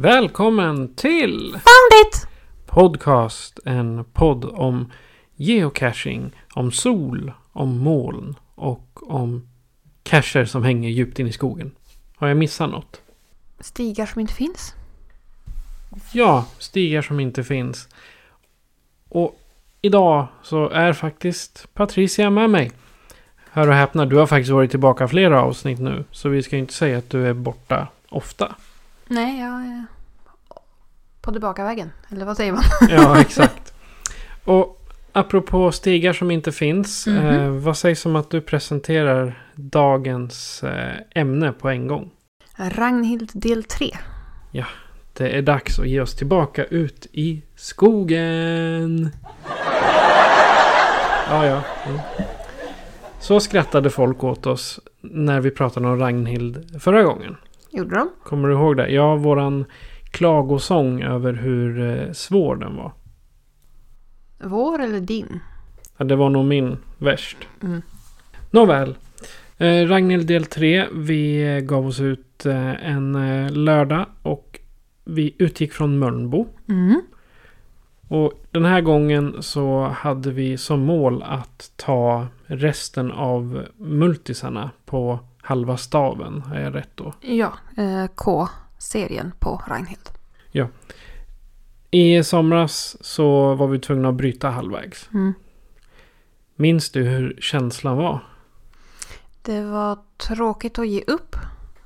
Välkommen 0.00 0.94
till 0.94 1.50
Found 1.52 2.06
it! 2.06 2.26
Podcast. 2.66 3.58
En 3.64 4.04
podd 4.04 4.44
om 4.44 4.92
geocaching, 5.36 6.30
om 6.54 6.72
sol, 6.72 7.32
om 7.52 7.78
moln 7.78 8.34
och 8.54 9.12
om 9.12 9.48
cacher 10.02 10.44
som 10.44 10.64
hänger 10.64 10.90
djupt 10.90 11.18
in 11.18 11.26
i 11.26 11.32
skogen. 11.32 11.70
Har 12.16 12.28
jag 12.28 12.36
missat 12.36 12.70
något? 12.70 13.00
Stigar 13.60 14.06
som 14.06 14.20
inte 14.20 14.34
finns. 14.34 14.74
Ja, 16.12 16.46
stigar 16.58 17.02
som 17.02 17.20
inte 17.20 17.44
finns. 17.44 17.88
Och 19.08 19.40
idag 19.82 20.26
så 20.42 20.68
är 20.68 20.92
faktiskt 20.92 21.74
Patricia 21.74 22.30
med 22.30 22.50
mig. 22.50 22.72
Hör 23.50 23.68
och 23.68 23.74
häpna, 23.74 24.06
du 24.06 24.16
har 24.16 24.26
faktiskt 24.26 24.50
varit 24.50 24.70
tillbaka 24.70 25.08
flera 25.08 25.42
avsnitt 25.42 25.78
nu. 25.78 26.04
Så 26.10 26.28
vi 26.28 26.42
ska 26.42 26.56
inte 26.56 26.74
säga 26.74 26.98
att 26.98 27.10
du 27.10 27.26
är 27.26 27.34
borta 27.34 27.88
ofta. 28.08 28.54
Nej, 29.12 29.40
jag 29.40 29.84
på 31.22 31.32
tillbakavägen. 31.32 31.90
Eller 32.12 32.24
vad 32.26 32.36
säger 32.36 32.52
man? 32.52 32.62
Ja, 32.88 33.20
exakt. 33.20 33.74
Och 34.44 34.76
apropå 35.12 35.72
stigar 35.72 36.12
som 36.12 36.30
inte 36.30 36.52
finns. 36.52 37.06
eh, 37.06 37.48
vad 37.50 37.76
sägs 37.76 38.06
om 38.06 38.16
att 38.16 38.30
du 38.30 38.40
presenterar 38.40 39.44
dagens 39.54 40.62
eh, 40.62 40.94
ämne 41.14 41.52
på 41.52 41.68
en 41.68 41.86
gång? 41.86 42.10
Ragnhild 42.56 43.30
del 43.34 43.64
3. 43.64 43.90
Det 45.12 45.36
är 45.38 45.42
dags 45.42 45.78
att 45.78 45.86
ge 45.88 46.00
oss 46.00 46.16
tillbaka 46.16 46.64
ut 46.64 47.06
i 47.12 47.42
skogen. 47.56 49.10
Ja, 51.30 51.46
ja. 51.46 51.62
Mm. 51.86 52.00
Så 53.20 53.40
skrattade 53.40 53.90
folk 53.90 54.24
åt 54.24 54.46
oss 54.46 54.80
när 55.00 55.40
vi 55.40 55.50
pratade 55.50 55.86
om 55.88 55.98
Ragnhild 55.98 56.80
förra 56.82 57.02
gången. 57.02 57.36
Gjorde 57.70 57.94
de? 57.94 58.10
Kommer 58.24 58.48
du 58.48 58.54
ihåg 58.54 58.76
det? 58.76 58.88
Ja, 58.88 59.16
våran 59.16 59.64
klagosång 60.10 61.02
över 61.02 61.32
hur 61.32 61.80
eh, 61.80 62.12
svår 62.12 62.56
den 62.56 62.76
var. 62.76 62.92
Vår 64.38 64.82
eller 64.82 65.00
din? 65.00 65.40
Ja, 65.96 66.04
det 66.04 66.16
var 66.16 66.30
nog 66.30 66.44
min 66.44 66.76
värst. 66.98 67.36
Mm. 67.62 67.82
Nåväl. 68.50 68.96
Eh, 69.58 69.86
Ragnhild 69.88 70.26
del 70.26 70.44
3. 70.44 70.86
Vi 70.92 71.54
eh, 71.56 71.60
gav 71.60 71.86
oss 71.86 72.00
ut 72.00 72.46
en 72.82 73.12
lördag 73.64 74.06
och 74.22 74.60
vi 75.04 75.34
utgick 75.38 75.72
från 75.72 75.98
Mölnbo. 75.98 76.46
Mm. 76.68 77.00
Och 78.08 78.32
den 78.50 78.64
här 78.64 78.80
gången 78.80 79.36
så 79.40 79.84
hade 79.84 80.30
vi 80.30 80.58
som 80.58 80.80
mål 80.80 81.22
att 81.22 81.72
ta 81.76 82.26
resten 82.46 83.12
av 83.12 83.66
multisarna 83.76 84.70
på 84.84 85.18
halva 85.42 85.76
staven. 85.76 86.42
Är 86.54 86.60
jag 86.60 86.74
rätt 86.74 86.90
då? 86.94 87.12
Ja, 87.20 87.52
eh, 87.76 88.06
K-serien 88.80 89.32
på 89.38 89.62
Ragnhild. 89.66 90.10
I 91.90 92.24
somras 92.24 92.96
så 93.00 93.54
var 93.54 93.66
vi 93.66 93.78
tvungna 93.78 94.08
att 94.08 94.14
bryta 94.14 94.50
halvvägs. 94.50 95.08
Mm. 95.14 95.34
Minns 96.56 96.90
du 96.90 97.02
hur 97.02 97.38
känslan 97.40 97.96
var? 97.96 98.24
Det 99.42 99.62
var 99.62 99.98
tråkigt 100.16 100.78
att 100.78 100.88
ge 100.88 101.02
upp. 101.06 101.36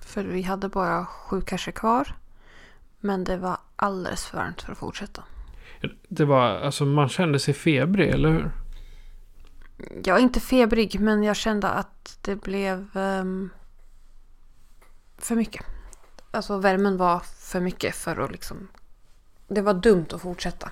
För 0.01 0.25
vi 0.25 0.43
hade 0.43 0.69
bara 0.69 1.07
sju 1.07 1.41
cacher 1.41 1.73
kvar. 1.73 2.15
Men 3.01 3.25
det 3.25 3.37
var 3.37 3.57
alldeles 3.77 4.27
för 4.27 4.37
varmt 4.37 4.63
för 4.63 4.73
att 4.73 4.79
fortsätta. 4.79 5.23
Det 6.09 6.25
var, 6.25 6.41
alltså 6.41 6.85
man 6.85 7.09
kände 7.09 7.39
sig 7.39 7.55
febrig, 7.55 8.09
eller 8.09 8.29
hur? 8.29 8.51
Jag 10.05 10.19
är 10.19 10.23
inte 10.23 10.41
febrig 10.41 11.01
men 11.01 11.23
jag 11.23 11.37
kände 11.37 11.69
att 11.69 12.19
det 12.21 12.37
blev 12.37 12.89
ehm, 12.95 13.51
för 15.19 15.37
mycket. 15.37 15.74
Alltså 16.35 16.59
värmen 16.59 16.97
var 16.97 17.21
för 17.21 17.61
mycket 17.61 17.95
för 17.95 18.21
att 18.21 18.33
liksom... 18.33 18.69
Det 19.49 19.63
var 19.63 19.75
dumt 19.75 20.07
att 20.13 20.23
fortsätta. 20.23 20.71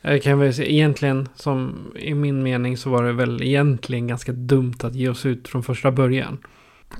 Jag 0.00 0.22
kan 0.22 0.38
väl 0.38 0.54
säga 0.54 0.68
egentligen, 0.68 1.28
som 1.34 1.92
i 1.96 2.14
min 2.14 2.42
mening 2.42 2.76
så 2.76 2.90
var 2.90 3.02
det 3.02 3.12
väl 3.12 3.42
egentligen 3.42 4.06
ganska 4.06 4.32
dumt 4.32 4.74
att 4.82 4.94
ge 4.94 5.08
oss 5.08 5.26
ut 5.26 5.48
från 5.48 5.62
första 5.62 5.90
början. 5.90 6.38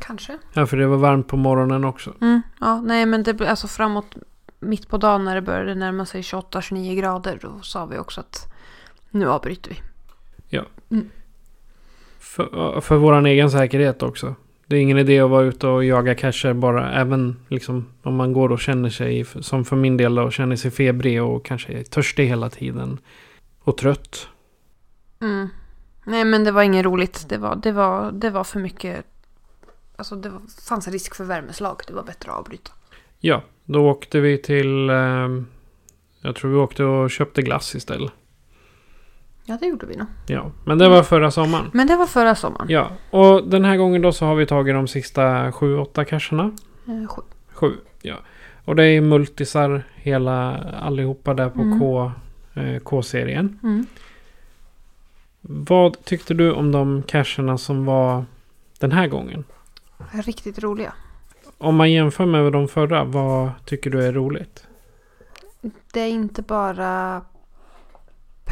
Kanske. 0.01 0.39
Ja, 0.53 0.67
för 0.67 0.77
det 0.77 0.87
var 0.87 0.97
varmt 0.97 1.29
på 1.29 1.37
morgonen 1.37 1.85
också. 1.85 2.15
Mm, 2.21 2.43
ja, 2.61 2.81
nej 2.81 3.07
men 3.07 3.23
det 3.23 3.41
alltså 3.49 3.69
framåt 3.69 4.17
mitt 4.61 4.89
på 4.89 4.99
dagen 4.99 5.25
när 5.25 5.35
det 5.35 5.43
började 5.43 5.75
närma 5.75 6.07
sig 6.07 6.21
28-29 6.21 6.95
grader. 6.95 7.39
Då 7.43 7.61
sa 7.63 7.87
vi 7.87 7.99
också 7.99 8.21
att 8.21 8.53
nu 9.11 9.31
avbryter 9.31 9.71
vi. 9.71 9.81
För, 12.19 12.81
för 12.81 12.97
våran 12.97 13.27
egen 13.27 13.51
säkerhet 13.51 14.03
också. 14.03 14.35
Det 14.73 14.79
är 14.79 14.81
ingen 14.81 14.99
idé 14.99 15.21
att 15.21 15.31
vara 15.31 15.45
ute 15.45 15.67
och 15.67 15.85
jaga 15.85 16.15
cacher 16.15 16.53
bara. 16.53 16.93
Även 16.93 17.37
liksom 17.49 17.87
om 18.03 18.15
man 18.15 18.33
går 18.33 18.53
och 18.53 18.61
känner 18.61 18.91
sig, 18.91 19.25
som 19.25 19.65
för 19.65 19.77
min 19.77 19.97
del 19.97 20.15
då, 20.15 20.31
känner 20.31 20.57
sig 20.57 20.71
febrig 20.71 21.23
och 21.23 21.45
kanske 21.45 21.73
är 21.73 21.83
törstig 21.83 22.27
hela 22.27 22.51
tiden. 22.51 22.99
Och 23.61 23.77
trött. 23.77 24.29
Mm. 25.21 25.49
Nej 26.05 26.25
men 26.25 26.45
det 26.45 26.53
var 26.53 26.63
inget 26.63 26.85
roligt. 26.85 27.27
Det 27.29 27.39
var, 27.39 27.57
det 27.57 27.73
var, 27.73 28.13
det 28.13 28.31
var 28.31 28.45
för 28.45 28.61
mycket. 28.61 29.05
Alltså 29.97 30.17
det 30.17 30.29
var, 30.29 30.41
fanns 30.69 30.87
en 30.87 30.93
risk 30.93 31.15
för 31.15 31.25
värmeslag. 31.25 31.81
Det 31.87 31.95
var 31.95 32.03
bättre 32.03 32.31
att 32.31 32.39
avbryta. 32.39 32.73
Ja, 33.21 33.43
då 33.65 33.91
åkte 33.91 34.21
vi 34.21 34.39
till... 34.39 34.91
Eh, 34.91 35.29
jag 36.21 36.37
tror 36.37 36.51
vi 36.51 36.57
åkte 36.57 36.85
och 36.85 37.11
köpte 37.11 37.43
glass 37.43 37.75
istället. 37.75 38.13
Ja 39.45 39.57
det 39.61 39.67
gjorde 39.67 39.87
vi 39.87 39.97
nog. 39.97 40.07
Ja, 40.27 40.51
men 40.65 40.79
det 40.79 40.89
var 40.89 41.03
förra 41.03 41.31
sommaren. 41.31 41.71
Men 41.73 41.87
det 41.87 41.97
var 41.97 42.07
förra 42.07 42.35
sommaren. 42.35 42.67
Ja, 42.71 42.91
och 43.11 43.49
den 43.49 43.65
här 43.65 43.77
gången 43.77 44.03
då 44.03 44.13
så 44.13 44.27
har 44.27 44.35
vi 44.35 44.47
tagit 44.47 44.75
de 44.75 44.89
sista 44.89 45.53
sju, 45.53 45.79
åtta 45.79 46.05
cacherna. 46.05 46.51
Eh, 46.87 47.09
sju. 47.09 47.23
Sju, 47.53 47.73
ja. 48.03 48.17
Och 48.65 48.77
det 48.77 48.85
är 48.85 49.01
multisar 49.01 49.83
hela 49.95 50.59
allihopa 50.81 51.35
där 51.35 51.49
på 51.49 51.61
Mm. 51.61 51.81
K, 51.81 52.13
eh, 52.55 52.79
K-serien. 52.79 53.59
Mm. 53.63 53.87
Vad 55.41 56.05
tyckte 56.05 56.35
du 56.35 56.53
om 56.53 56.73
de 56.73 57.03
cacherna 57.03 57.59
som 57.59 57.85
var 57.85 58.25
den 58.79 58.93
här 58.93 59.07
gången? 59.07 59.45
Riktigt 60.13 60.59
roliga. 60.63 60.93
Om 61.59 61.77
man 61.77 61.93
jämför 61.93 62.27
med 62.27 62.53
de 62.53 62.69
förra, 62.69 63.05
vad 63.05 63.51
tycker 63.65 63.91
du 63.91 64.05
är 64.05 64.13
roligt? 64.13 64.67
Det 65.93 66.01
är 66.01 66.09
inte 66.09 66.43
bara 66.43 67.23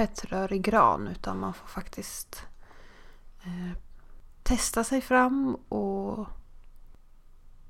pettrör 0.00 0.52
i 0.52 0.58
gran 0.58 1.08
utan 1.08 1.38
man 1.38 1.54
får 1.54 1.66
faktiskt 1.66 2.46
eh, 3.42 3.76
testa 4.42 4.84
sig 4.84 5.00
fram 5.00 5.54
och 5.68 6.26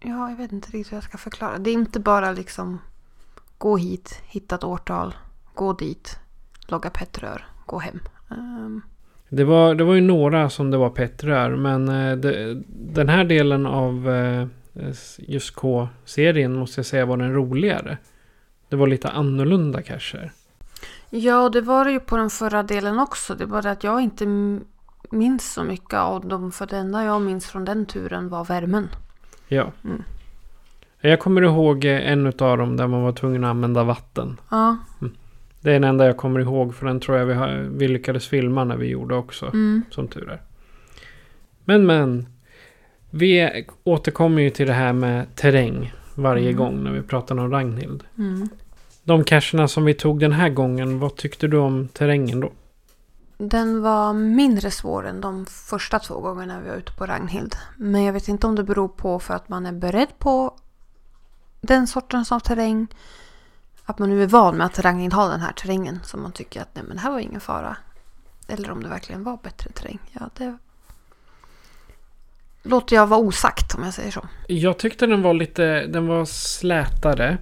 ja, 0.01 0.31
jag 0.31 0.37
vet 0.37 0.53
inte 0.53 0.71
riktigt 0.71 0.93
hur 0.93 0.97
jag 0.97 1.05
ska 1.05 1.19
förklara. 1.19 1.59
Det 1.59 1.71
är 1.71 1.75
inte 1.75 2.01
bara 2.01 2.33
liksom 2.33 2.79
gå 3.59 3.77
hit, 3.77 4.23
hitta 4.27 4.55
ett 4.55 4.65
årtal, 4.65 5.15
gå 5.55 5.73
dit, 5.73 6.19
logga 6.69 6.91
petrör, 6.91 7.47
gå 7.67 7.79
hem. 7.79 8.01
Um. 8.29 8.83
Det 9.29 9.45
var, 9.45 9.75
det 9.75 9.85
var 9.85 9.95
ju 9.95 10.01
några 10.01 10.51
som 10.51 10.71
det 10.71 10.77
var 10.77 10.91
petrör, 10.91 11.57
men 11.57 11.89
eh, 11.89 12.17
det, 12.17 12.63
den 12.69 13.09
här 13.09 13.25
delen 13.25 13.67
av 13.67 14.11
eh, 14.11 14.47
just 15.19 15.55
K-serien 15.55 16.55
måste 16.55 16.79
jag 16.79 16.87
säga 16.87 17.07
var 17.07 17.17
den 17.17 17.35
roligare. 17.35 17.99
Det 18.69 18.77
var 18.77 18.87
lite 18.87 19.09
annorlunda 19.09 19.83
kanske. 19.83 20.31
Ja, 21.11 21.49
det 21.49 21.61
var 21.61 21.85
det 21.85 21.91
ju 21.93 22.01
på 22.01 22.17
den 22.17 22.31
förra 22.31 22.63
delen 22.63 22.99
också. 22.99 23.35
Det 23.35 23.47
var 23.47 23.63
det 23.63 23.71
att 23.71 23.85
jag 23.85 24.01
inte 24.01 24.27
minns 25.11 25.53
så 25.53 25.65
mycket 25.65 25.95
av 25.95 26.29
dem. 26.29 26.53
För 26.53 26.67
det 26.67 26.77
enda 26.77 27.05
jag 27.05 27.23
minns 27.23 27.47
från 27.47 27.65
den 27.65 27.87
turen 27.87 28.29
var 28.29 28.45
värmen. 28.45 28.89
Ja. 29.49 29.73
Mm. 29.85 30.03
Jag 31.01 31.21
kommer 31.21 31.43
ihåg 31.43 31.85
eh, 31.85 32.11
en 32.13 32.27
av 32.27 32.33
dem 32.59 32.77
där 32.77 32.87
man 32.87 33.03
var 33.03 33.13
tvungen 33.13 33.45
att 33.45 33.51
använda 33.51 33.85
vatten. 33.85 34.41
Ja, 34.51 34.77
Det 35.61 35.71
är 35.71 35.75
den 35.75 35.85
enda 35.85 36.07
jag 36.07 36.17
kommer 36.17 36.41
ihåg 36.41 36.75
för 36.75 36.87
den 36.87 37.01
tror 37.01 37.19
jag 37.19 37.27
vi, 37.27 37.35
har, 37.35 37.69
vi 37.77 37.89
lyckades 37.89 38.29
filma 38.29 38.65
när 38.65 38.77
vi 38.77 38.87
gjorde 38.87 39.15
också. 39.15 39.47
Mm. 39.47 39.83
Som 39.91 40.09
tur 40.09 40.31
är. 40.31 40.43
Men 41.65 41.87
men. 41.87 42.27
Vi 43.11 43.65
återkommer 43.85 44.43
ju 44.43 44.51
till 44.51 44.67
det 44.67 44.73
här 44.73 44.93
med 44.93 45.35
terräng 45.35 45.93
varje 46.15 46.49
Mm. 46.51 46.57
gång 46.57 46.85
när 46.85 46.93
vi 46.93 47.03
pratar 47.03 47.39
om 47.39 47.51
Ragnhild. 47.51 48.05
De 49.11 49.25
cacherna 49.25 49.69
som 49.69 49.85
vi 49.85 49.95
tog 49.95 50.21
den 50.21 50.33
här 50.33 50.49
gången, 50.49 50.99
vad 50.99 51.17
tyckte 51.17 51.49
du 51.49 51.59
om 51.59 51.89
terrängen 51.89 52.41
då? 52.41 52.53
Den 53.39 53.83
var 53.83 54.13
mindre 54.13 54.71
svår 54.71 55.07
än 55.07 55.21
de 55.21 55.47
första 55.47 55.99
två 55.99 56.21
gångerna 56.21 56.61
vi 56.61 56.69
var 56.69 56.77
ute 56.77 56.93
på 56.93 57.07
Ragnhild. 57.07 57.57
Men 57.77 58.05
jag 58.05 58.13
vet 58.13 58.29
inte 58.29 58.47
om 58.47 58.55
det 58.55 58.65
beror 58.65 58.89
på 58.89 59.19
för 59.19 59.35
att 59.35 59.49
man 59.49 59.67
är 59.67 59.73
beredd 59.73 60.19
på 60.19 60.57
den 61.61 61.87
sortens 61.87 62.33
av 62.33 62.41
terräng. 62.41 62.87
Att 63.85 63.99
man 63.99 64.11
nu 64.11 64.23
är 64.23 64.27
van 64.27 64.57
med 64.57 64.67
att 64.67 64.79
Ragnhild 64.79 65.13
har 65.13 65.31
den 65.31 65.41
här 65.41 65.53
terrängen. 65.53 66.01
Så 66.05 66.17
man 66.17 66.33
tycker 66.33 66.63
att 66.63 66.75
nej 66.75 66.85
men 66.89 66.97
det 66.97 67.03
här 67.03 67.11
var 67.11 67.19
ingen 67.19 67.41
fara. 67.41 67.77
Eller 68.49 68.71
om 68.71 68.83
det 68.83 68.89
verkligen 68.89 69.25
var 69.25 69.39
bättre 69.43 69.71
terräng. 69.71 69.99
Ja, 70.13 70.31
det 70.37 70.59
låter 72.63 72.97
jag 72.97 73.07
vara 73.07 73.21
osagt 73.21 73.75
om 73.75 73.85
jag 73.85 73.95
säger 73.95 74.11
så. 74.11 74.29
Jag 74.47 74.79
tyckte 74.79 75.07
den 75.07 75.23
var 75.23 75.35
lite, 75.35 75.87
den 75.87 76.07
var 76.07 76.25
slätare. 76.25 77.39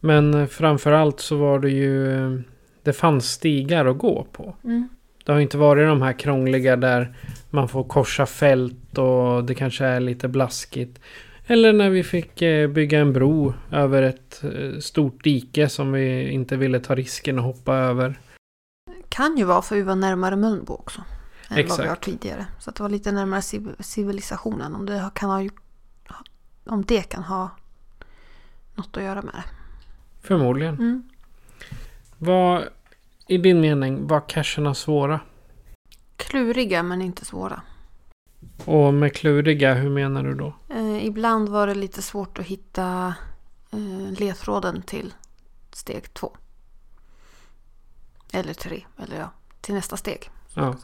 Men 0.00 0.48
framförallt 0.48 1.20
så 1.20 1.36
var 1.36 1.58
det 1.58 1.70
ju, 1.70 2.42
det 2.82 2.92
fanns 2.92 3.30
stigar 3.30 3.86
att 3.86 3.98
gå 3.98 4.26
på. 4.32 4.56
Det 5.24 5.32
har 5.32 5.40
inte 5.40 5.58
varit 5.58 5.88
de 5.88 6.02
här 6.02 6.12
krångliga 6.12 6.76
där 6.76 7.16
man 7.50 7.68
får 7.68 7.84
korsa 7.84 8.26
fält 8.26 8.98
och 8.98 9.44
det 9.44 9.54
kanske 9.54 9.84
är 9.84 10.00
lite 10.00 10.28
blaskigt. 10.28 11.00
Eller 11.46 11.72
när 11.72 11.90
vi 11.90 12.04
fick 12.04 12.42
eh, 12.42 12.68
bygga 12.70 13.00
en 13.00 13.12
bro 13.12 13.54
över 13.72 14.02
ett 14.02 14.44
eh, 14.44 14.78
stort 14.80 15.24
dike 15.24 15.68
som 15.68 15.92
vi 15.92 16.30
inte 16.30 16.56
ville 16.56 16.80
ta 16.80 16.94
risken 16.94 17.38
att 17.38 17.44
hoppa 17.44 17.74
över. 17.74 18.20
Kan 19.08 19.36
ju 19.36 19.44
vara 19.44 19.62
för 19.62 19.76
vi 19.76 19.82
var 19.82 19.94
närmare 19.96 20.36
Mölnbo 20.36 20.74
också. 20.74 21.00
Än 21.00 21.06
vad 21.48 21.56
vi 21.56 21.62
Exakt. 21.62 21.88
var 21.88 21.96
tidigare. 21.96 22.46
Så 22.58 22.70
att 22.70 22.76
det 22.76 22.82
var 22.82 22.90
lite 22.90 23.12
närmare 23.12 23.40
civ- 23.40 23.82
civilisationen. 23.82 24.74
Om 24.74 24.86
det 24.86 25.10
kan 25.14 25.30
ha, 25.30 25.48
om 26.64 26.84
det 26.84 27.02
kan 27.02 27.22
ha 27.22 27.50
något 28.74 28.96
att 28.96 29.02
göra 29.02 29.22
med 29.22 29.34
det. 29.34 29.44
Förmodligen. 30.26 30.74
Mm. 30.74 31.02
Vad, 32.18 32.68
i 33.28 33.38
din 33.38 33.60
mening, 33.60 34.06
var 34.06 34.28
cacherna 34.28 34.74
svåra? 34.74 35.20
Kluriga 36.16 36.82
men 36.82 37.02
inte 37.02 37.24
svåra. 37.24 37.62
Och 38.64 38.94
med 38.94 39.14
kluriga, 39.14 39.74
hur 39.74 39.90
menar 39.90 40.22
du 40.22 40.34
då? 40.34 40.54
Eh, 40.68 41.06
ibland 41.06 41.48
var 41.48 41.66
det 41.66 41.74
lite 41.74 42.02
svårt 42.02 42.38
att 42.38 42.46
hitta 42.46 43.14
eh, 43.72 44.18
ledtråden 44.18 44.82
till 44.82 45.14
steg 45.72 46.14
två. 46.14 46.36
Eller 48.32 48.54
tre, 48.54 48.84
eller 48.98 49.16
ja, 49.16 49.30
till 49.60 49.74
nästa 49.74 49.96
steg. 49.96 50.30
Ja. 50.54 50.74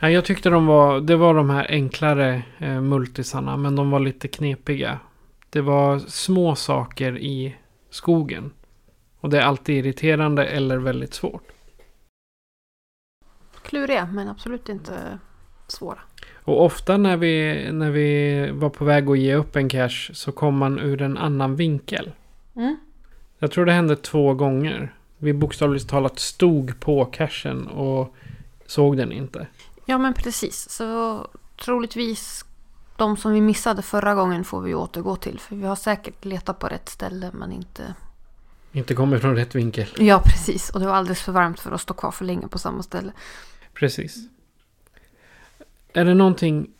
Ja, 0.00 0.10
jag 0.10 0.24
tyckte 0.24 0.50
de 0.50 0.66
var, 0.66 1.00
det 1.00 1.16
var 1.16 1.34
de 1.34 1.50
här 1.50 1.66
enklare 1.70 2.42
eh, 2.58 2.80
multisarna, 2.80 3.56
men 3.56 3.76
de 3.76 3.90
var 3.90 4.00
lite 4.00 4.28
knepiga. 4.28 4.98
Det 5.50 5.60
var 5.60 5.98
små 5.98 6.54
saker 6.54 7.18
i 7.18 7.56
skogen. 7.90 8.50
Och 9.20 9.30
det 9.30 9.38
är 9.38 9.42
alltid 9.42 9.76
irriterande 9.76 10.46
eller 10.46 10.78
väldigt 10.78 11.14
svårt. 11.14 11.48
Kluriga 13.62 14.08
men 14.12 14.28
absolut 14.28 14.68
inte 14.68 15.18
svåra. 15.66 15.98
Och 16.44 16.64
ofta 16.64 16.96
när 16.96 17.16
vi, 17.16 17.68
när 17.72 17.90
vi 17.90 18.50
var 18.50 18.70
på 18.70 18.84
väg 18.84 19.10
att 19.10 19.18
ge 19.18 19.34
upp 19.34 19.56
en 19.56 19.68
cache 19.68 20.14
så 20.14 20.32
kom 20.32 20.56
man 20.56 20.78
ur 20.78 21.02
en 21.02 21.18
annan 21.18 21.56
vinkel. 21.56 22.12
Mm. 22.56 22.76
Jag 23.38 23.50
tror 23.50 23.64
det 23.64 23.72
hände 23.72 23.96
två 23.96 24.34
gånger. 24.34 24.94
Vi 25.18 25.32
bokstavligt 25.32 25.88
talat 25.88 26.18
stod 26.18 26.80
på 26.80 27.04
cachen 27.04 27.66
och 27.66 28.14
såg 28.66 28.96
den 28.96 29.12
inte. 29.12 29.46
Ja 29.84 29.98
men 29.98 30.14
precis. 30.14 30.70
Så 30.70 31.26
troligtvis 31.64 32.44
de 32.96 33.16
som 33.16 33.32
vi 33.32 33.40
missade 33.40 33.82
förra 33.82 34.14
gången 34.14 34.44
får 34.44 34.60
vi 34.60 34.74
återgå 34.74 35.16
till. 35.16 35.40
För 35.40 35.56
vi 35.56 35.66
har 35.66 35.76
säkert 35.76 36.24
letat 36.24 36.58
på 36.58 36.66
rätt 36.66 36.88
ställe 36.88 37.30
men 37.32 37.52
inte... 37.52 37.94
Inte 38.72 38.94
kommer 38.94 39.18
från 39.18 39.36
rätt 39.36 39.54
vinkel. 39.54 39.86
Ja 39.98 40.22
precis. 40.26 40.70
Och 40.70 40.80
det 40.80 40.86
var 40.86 40.94
alldeles 40.94 41.22
för 41.22 41.32
varmt 41.32 41.60
för 41.60 41.70
att 41.72 41.80
stå 41.80 41.94
kvar 41.94 42.10
för 42.10 42.24
länge 42.24 42.48
på 42.48 42.58
samma 42.58 42.82
ställe. 42.82 43.12
Precis. 43.74 44.16
Är 45.92 46.04
det 46.04 46.14
någonting 46.14 46.70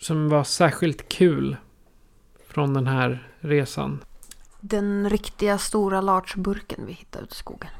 som 0.00 0.28
var 0.28 0.44
särskilt 0.44 1.08
kul 1.08 1.56
från 2.48 2.74
den 2.74 2.86
här 2.86 3.28
resan? 3.40 4.04
Den 4.60 5.10
riktiga 5.10 5.58
stora 5.58 6.00
large-burken 6.00 6.86
vi 6.86 6.92
hittade 6.92 7.24
ute 7.24 7.32
i 7.32 7.36
skogen. 7.36 7.70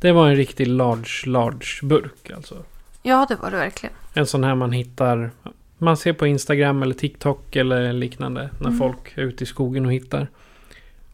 Det 0.00 0.12
var 0.12 0.28
en 0.28 0.36
riktig 0.36 0.66
large, 0.66 1.26
large 1.26 1.66
burk 1.82 2.30
alltså. 2.36 2.64
Ja 3.02 3.26
det 3.28 3.36
var 3.36 3.50
det 3.50 3.56
verkligen. 3.56 3.94
En 4.14 4.26
sån 4.26 4.44
här 4.44 4.54
man 4.54 4.72
hittar. 4.72 5.30
Man 5.78 5.96
ser 5.96 6.12
på 6.12 6.26
Instagram 6.26 6.82
eller 6.82 6.94
TikTok 6.94 7.56
eller 7.56 7.92
liknande. 7.92 8.50
När 8.60 8.66
Mm. 8.68 8.78
folk 8.78 9.12
är 9.18 9.22
ute 9.22 9.44
i 9.44 9.46
skogen 9.46 9.86
och 9.86 9.92
hittar. 9.92 10.28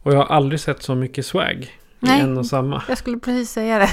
Och 0.02 0.12
jag 0.12 0.18
har 0.18 0.26
aldrig 0.26 0.60
sett 0.60 0.82
så 0.82 0.94
mycket 0.94 1.26
swag. 1.26 1.62
I 1.62 2.06
Nej. 2.06 2.20
en 2.20 2.38
och 2.38 2.46
samma. 2.46 2.82
Jag 2.88 2.98
skulle 2.98 3.18
precis 3.18 3.50
säga 3.50 3.78
det. 3.78 3.90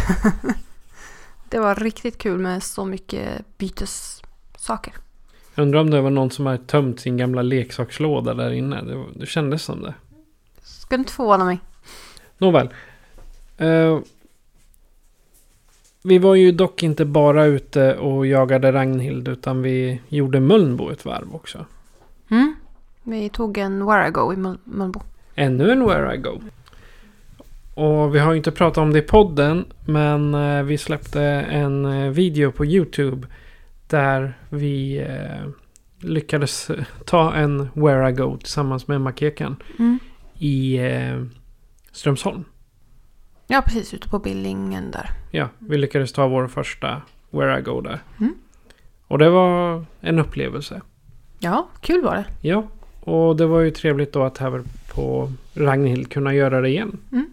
det 1.49 1.59
var 1.59 1.75
riktigt 1.75 2.17
kul 2.17 2.39
med 2.39 2.63
så 2.63 2.85
mycket 2.85 3.57
bytessaker. 3.57 4.93
Jag 5.55 5.63
undrar 5.63 5.79
om 5.79 5.89
det 5.89 6.01
var 6.01 6.09
någon 6.09 6.31
som 6.31 6.45
har 6.45 6.57
tömt 6.57 6.99
sin 6.99 7.17
gamla 7.17 7.41
leksakslåda 7.41 8.33
där 8.33 8.51
inne. 8.51 8.81
Det, 8.81 9.05
det 9.15 9.25
kändes 9.25 9.63
som 9.63 9.81
det. 9.81 9.93
Skulle 10.61 10.99
inte 10.99 11.13
förvåna 11.13 11.45
mig. 11.45 11.59
Nåväl. 12.37 12.69
Eh, 13.57 13.99
vi 16.03 16.17
var 16.17 16.35
ju 16.35 16.51
dock 16.51 16.83
inte 16.83 17.05
bara 17.05 17.45
ute 17.45 17.95
och 17.95 18.27
jagade 18.27 18.71
Ragnhild 18.71 19.27
utan 19.27 19.61
vi 19.61 20.01
gjorde 20.07 20.39
Mölnbo 20.39 20.89
ett 20.89 21.05
varv 21.05 21.35
också. 21.35 21.65
Mm. 22.29 22.55
Vi 23.03 23.29
tog 23.29 23.57
en 23.57 23.85
Where 23.85 24.07
I 24.07 24.33
i 24.33 24.37
Mölnbo. 24.63 25.01
Ännu 25.39 25.71
en 25.71 25.85
Where 25.87 26.15
I 26.15 26.17
Go. 26.17 26.41
Och 27.73 28.15
vi 28.15 28.19
har 28.19 28.31
ju 28.31 28.37
inte 28.37 28.51
pratat 28.51 28.77
om 28.77 28.93
det 28.93 28.99
i 28.99 29.01
podden 29.01 29.65
men 29.85 30.33
eh, 30.33 30.63
vi 30.63 30.77
släppte 30.77 31.21
en 31.49 31.85
eh, 31.85 32.09
video 32.09 32.51
på 32.51 32.65
YouTube 32.65 33.27
där 33.87 34.37
vi 34.49 34.97
eh, 34.97 35.49
lyckades 35.99 36.71
ta 37.05 37.33
en 37.33 37.69
Where 37.73 38.09
I 38.09 38.13
Go 38.13 38.37
tillsammans 38.37 38.87
med 38.87 39.01
Makekan 39.01 39.55
Mm. 39.79 39.99
i 40.39 40.79
Strömsholm. 41.91 42.43
Ja 43.47 43.61
precis, 43.65 43.93
ute 43.93 44.09
på 44.09 44.19
Billingen 44.19 44.91
där. 44.91 45.09
Ja, 45.31 45.49
vi 45.59 45.77
lyckades 45.77 46.13
ta 46.13 46.27
vår 46.27 46.47
första 46.47 47.01
Where 47.29 47.59
I 47.59 47.61
Go 47.61 47.81
där. 47.81 47.99
Mm. 48.19 48.33
Och 49.07 49.17
det 49.17 49.29
var 49.29 49.85
en 50.01 50.19
upplevelse. 50.19 50.81
Ja, 51.39 51.67
kul 51.81 52.01
var 52.03 52.15
det. 52.15 52.25
Ja, 52.41 52.67
och 52.99 53.35
det 53.35 53.45
var 53.45 53.59
ju 53.59 53.71
trevligt 53.71 54.13
då 54.13 54.23
att 54.23 54.37
på 54.97 55.31
Ragnhild 55.53 56.11
kunna 56.11 56.33
göra 56.33 56.61
det 56.61 56.69
igen. 56.69 56.97
Mm. 57.11 57.25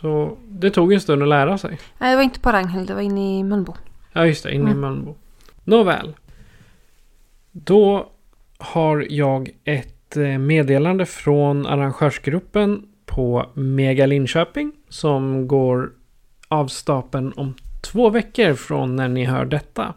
Så 0.00 0.36
det 0.48 0.70
tog 0.70 0.92
en 0.92 1.00
stund 1.00 1.22
att 1.22 1.28
lära 1.28 1.58
sig. 1.58 1.78
Nej, 1.98 2.10
det 2.10 2.16
var 2.16 2.22
inte 2.22 2.40
på 2.40 2.52
Ragnhild, 2.52 2.88
det 2.88 2.94
var 2.94 3.00
inne 3.00 3.38
i 3.38 3.44
Mölnbo. 3.44 3.74
Ja, 4.12 4.26
just 4.26 4.42
det, 4.44 4.54
inne 4.54 4.68
i 4.68 4.72
Mm. 4.72 4.80
Mölnbo. 4.80 5.14
Nåväl. 5.64 6.14
Då 7.52 8.10
har 8.58 9.06
jag 9.10 9.50
ett 9.64 10.16
eh, 10.16 10.38
meddelande 10.38 11.06
från 11.06 11.66
arrangörsgruppen 11.66 12.88
på 13.06 13.46
Mega 13.54 14.06
Linköping 14.06 14.72
som 14.88 15.48
går 15.48 15.90
av 16.48 16.66
stapeln 16.66 17.32
om 17.36 17.54
två 17.92 18.10
veckor 18.10 18.54
från 18.54 18.96
när 18.96 19.08
ni 19.08 19.24
hör 19.24 19.44
detta. 19.44 19.94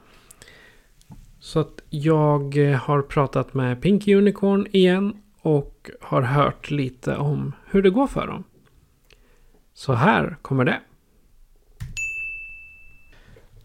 Så 1.39 1.59
att 1.59 1.81
jag 1.89 2.57
eh, 2.71 2.77
har 2.77 3.01
pratat 3.01 3.53
med 3.53 3.81
Pink 3.81 4.07
Unicorn 4.07 4.67
igen 4.71 5.13
och 5.41 5.89
har 6.01 6.21
hört 6.21 6.71
lite 6.71 7.15
om 7.15 7.55
hur 7.65 7.81
det 7.81 7.89
går 7.89 8.07
för 8.07 8.27
dem. 8.27 8.43
Så 9.73 9.93
här 9.93 10.37
kommer 10.41 10.65
det. 10.65 10.79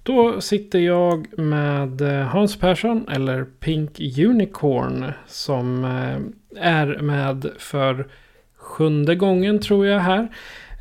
Då 0.06 0.40
sitter 0.40 0.78
jag 0.78 1.38
med 1.38 2.00
eh, 2.00 2.26
Hans 2.26 2.56
Persson, 2.56 3.08
eller 3.08 3.44
Pink 3.44 4.00
Unicorn, 4.18 5.12
som 5.26 5.84
eh, 5.84 6.62
är 6.62 7.02
med 7.02 7.50
för 7.58 8.08
sjunde 8.56 9.14
gången 9.14 9.60
tror 9.60 9.86
jag 9.86 10.00
här. 10.00 10.28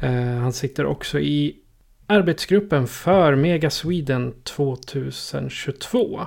Eh, 0.02 0.42
han 0.42 0.54
sitter 0.54 0.86
också 0.86 1.20
i 1.20 1.56
arbetsgruppen 2.08 2.88
för 2.88 3.36
Mega 3.36 3.70
Sweden 3.70 4.34
2022. 4.44 6.22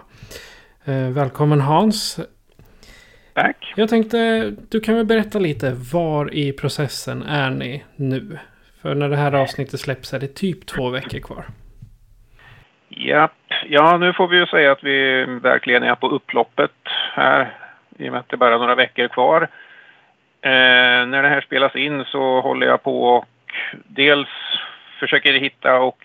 Välkommen 0.84 1.60
Hans. 1.60 2.20
Tack. 3.42 3.72
Jag 3.76 3.88
tänkte, 3.88 4.50
du 4.70 4.80
kan 4.80 4.94
väl 4.96 5.06
berätta 5.06 5.38
lite, 5.38 5.72
var 5.92 6.34
i 6.34 6.52
processen 6.52 7.22
är 7.22 7.50
ni 7.50 7.84
nu? 7.96 8.38
För 8.82 8.94
när 8.94 9.08
det 9.08 9.16
här 9.16 9.32
avsnittet 9.32 9.80
släpps 9.80 10.14
är 10.14 10.18
det 10.18 10.34
typ 10.34 10.66
två 10.66 10.90
veckor 10.90 11.18
kvar. 11.20 11.44
Japp. 12.88 13.32
Ja, 13.66 13.96
nu 13.96 14.12
får 14.12 14.28
vi 14.28 14.36
ju 14.36 14.46
säga 14.46 14.72
att 14.72 14.84
vi 14.84 15.24
verkligen 15.24 15.82
är 15.82 15.94
på 15.94 16.08
upploppet 16.08 16.70
här. 17.14 17.54
I 17.98 18.08
och 18.08 18.12
med 18.12 18.20
att 18.20 18.28
det 18.28 18.36
bara 18.36 18.54
är 18.54 18.58
några 18.58 18.74
veckor 18.74 19.08
kvar. 19.08 19.42
Eh, 20.40 21.06
när 21.06 21.22
det 21.22 21.28
här 21.28 21.40
spelas 21.40 21.76
in 21.76 22.04
så 22.04 22.40
håller 22.40 22.66
jag 22.66 22.82
på 22.82 23.02
och 23.04 23.26
dels 23.86 24.28
försöker 25.00 25.32
hitta 25.32 25.78
och 25.78 25.98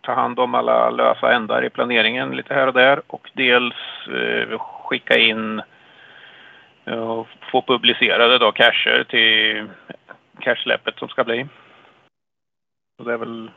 ta 0.00 0.14
hand 0.14 0.38
om 0.38 0.54
alla 0.54 0.90
lösa 0.90 1.32
ändar 1.32 1.64
i 1.64 1.70
planeringen 1.70 2.30
lite 2.30 2.54
här 2.54 2.66
och 2.66 2.74
där 2.74 3.00
och 3.06 3.30
dels 3.34 3.74
eh, 4.08 4.58
skicka 4.58 5.18
in 5.18 5.62
och 6.92 7.26
få 7.52 7.62
publicerade 7.62 8.38
då 8.38 8.52
cacher 8.52 9.04
till 9.08 9.66
cache-släppet 10.40 10.98
som 10.98 11.08
ska 11.08 11.24
bli. 11.24 11.46
Så 12.98 13.04
det 13.08 13.12
är 13.12 13.18
väl 13.18 13.50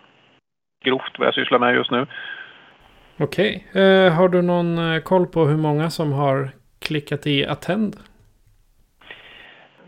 grovt 0.85 1.19
vad 1.19 1.27
jag 1.27 1.35
sysslar 1.35 1.59
med 1.59 1.75
just 1.75 1.91
nu. 1.91 2.07
Okej. 3.19 3.67
Eh, 3.73 4.13
har 4.13 4.29
du 4.29 4.41
någon 4.41 4.93
eh, 4.93 5.01
koll 5.01 5.27
på 5.27 5.45
hur 5.45 5.57
många 5.57 5.89
som 5.89 6.13
har 6.13 6.49
klickat 6.81 7.27
i 7.27 7.45
Attend? 7.45 7.95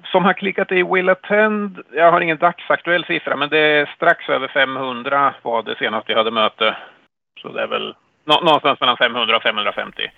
Som 0.05 0.25
har 0.25 0.33
klickat 0.33 0.71
i 0.71 0.83
Will 0.83 1.09
Attend, 1.09 1.79
jag 1.91 2.11
har 2.11 2.21
ingen 2.21 2.37
dagsaktuell 2.37 3.05
siffra, 3.05 3.35
men 3.35 3.49
det 3.49 3.57
är 3.57 3.85
strax 3.95 4.29
över 4.29 4.47
500 4.47 5.33
var 5.41 5.63
det 5.63 5.75
senast 5.77 6.09
vi 6.09 6.13
hade 6.13 6.31
möte. 6.31 6.77
Så 7.41 7.51
det 7.51 7.61
är 7.61 7.67
väl 7.67 7.95
nå 8.25 8.41
någonstans 8.41 8.79
mellan 8.79 8.97
500 8.97 9.35
och 9.37 9.43
550. 9.43 10.11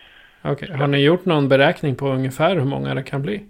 Okej. 0.45 0.71
Har 0.71 0.87
ni 0.87 1.03
gjort 1.03 1.25
någon 1.25 1.49
beräkning 1.49 1.95
på 1.95 2.07
ungefär 2.07 2.55
hur 2.55 2.65
många 2.65 2.93
det 2.93 3.03
kan 3.03 3.21
bli? 3.21 3.45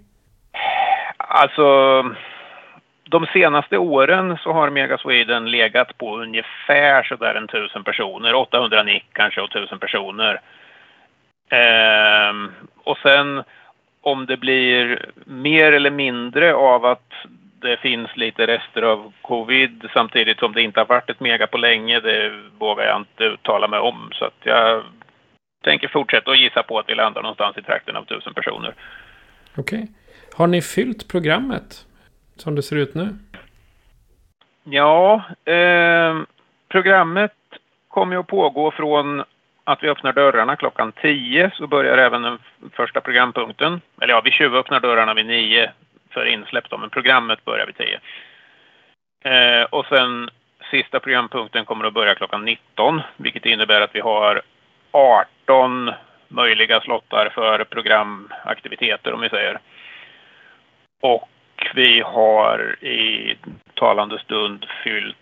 Alltså, 1.16 2.02
de 3.10 3.26
senaste 3.32 3.78
åren 3.78 4.38
så 4.42 4.52
har 4.52 4.70
Mega 4.70 4.98
Sweden 4.98 5.50
legat 5.50 5.98
på 5.98 6.16
ungefär 6.16 7.02
sådär 7.02 7.34
en 7.34 7.48
tusen 7.48 7.84
personer. 7.84 8.34
800 8.34 8.82
nick 8.82 9.04
kanske 9.12 9.40
och 9.40 9.50
tusen 9.50 9.78
personer. 9.78 10.40
Ehm, 11.50 12.52
och 12.84 12.98
sen 12.98 13.42
om 14.00 14.26
det 14.26 14.36
blir 14.36 15.06
mer 15.24 15.72
eller 15.72 15.90
mindre 15.90 16.54
av 16.54 16.84
att 16.84 17.12
det 17.60 17.76
finns 17.76 18.16
lite 18.16 18.46
rester 18.46 18.82
av 18.82 19.12
covid 19.22 19.88
samtidigt 19.92 20.38
som 20.38 20.52
det 20.52 20.62
inte 20.62 20.80
har 20.80 20.86
varit 20.86 21.10
ett 21.10 21.20
mega 21.20 21.46
på 21.46 21.58
länge, 21.58 22.00
det 22.00 22.32
vågar 22.58 22.84
jag 22.84 22.96
inte 22.96 23.24
uttala 23.24 23.68
mig 23.68 23.80
om. 23.80 24.10
Så 24.12 24.24
att 24.24 24.40
jag 24.42 24.82
tänker 25.66 25.88
fortsätta 25.88 26.30
att 26.30 26.38
gissa 26.38 26.62
på 26.62 26.78
att 26.78 26.88
vi 26.88 26.94
landar 26.94 27.22
någonstans 27.22 27.58
i 27.58 27.62
trakten 27.62 27.96
av 27.96 28.04
tusen 28.04 28.34
personer. 28.34 28.74
Okej. 29.56 29.88
Har 30.34 30.46
ni 30.46 30.62
fyllt 30.62 31.08
programmet 31.08 31.86
som 32.36 32.54
det 32.54 32.62
ser 32.62 32.76
ut 32.76 32.94
nu? 32.94 33.08
Ja, 34.64 35.22
eh, 35.44 36.16
programmet 36.68 37.32
kommer 37.88 38.16
att 38.16 38.26
pågå 38.26 38.70
från 38.70 39.24
att 39.64 39.82
vi 39.82 39.88
öppnar 39.88 40.12
dörrarna 40.12 40.56
klockan 40.56 40.92
10 40.92 41.50
så 41.54 41.66
börjar 41.66 41.98
även 41.98 42.22
den 42.22 42.38
första 42.72 43.00
programpunkten. 43.00 43.80
Eller 44.00 44.14
ja, 44.14 44.20
vi 44.24 44.30
tjuvöppnar 44.30 44.80
dörrarna 44.80 45.14
vid 45.14 45.26
9 45.26 45.70
för 46.10 46.26
insläpp 46.26 46.70
då, 46.70 46.78
men 46.78 46.90
programmet 46.90 47.44
börjar 47.44 47.66
vid 47.66 47.76
10. 47.76 48.00
Eh, 49.32 49.64
och 49.64 49.86
sen 49.86 50.30
sista 50.70 51.00
programpunkten 51.00 51.64
kommer 51.64 51.84
att 51.84 51.94
börja 51.94 52.14
klockan 52.14 52.44
19, 52.44 53.00
vilket 53.16 53.46
innebär 53.46 53.80
att 53.80 53.94
vi 53.94 54.00
har 54.00 54.42
18 54.96 55.90
möjliga 56.28 56.80
slottar 56.80 57.28
för 57.34 57.64
programaktiviteter 57.64 59.12
om 59.12 59.20
vi 59.20 59.28
säger. 59.28 59.58
Och 61.00 61.28
vi 61.74 62.00
har 62.00 62.84
i 62.84 63.36
talande 63.74 64.18
stund 64.18 64.66
fyllt 64.84 65.16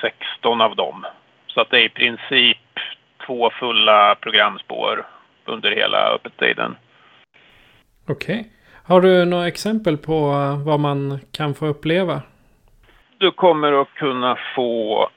16 0.00 0.60
av 0.60 0.76
dem. 0.76 1.06
Så 1.46 1.60
att 1.60 1.70
det 1.70 1.76
är 1.76 1.84
i 1.84 1.88
princip 1.88 2.58
två 3.26 3.50
fulla 3.50 4.14
programspår 4.14 5.06
under 5.44 5.70
hela 5.70 5.98
öppettiden. 6.14 6.76
Okej. 8.08 8.52
Har 8.84 9.00
du 9.00 9.24
några 9.24 9.46
exempel 9.46 9.96
på 9.98 10.14
eh, 10.14 10.66
vad 10.66 10.80
man 10.80 11.18
kan 11.32 11.54
få 11.54 11.66
uppleva? 11.66 12.22
Du 13.18 13.30
kommer 13.30 13.72
att 13.82 13.94
kunna 13.94 14.38
få 14.54 15.08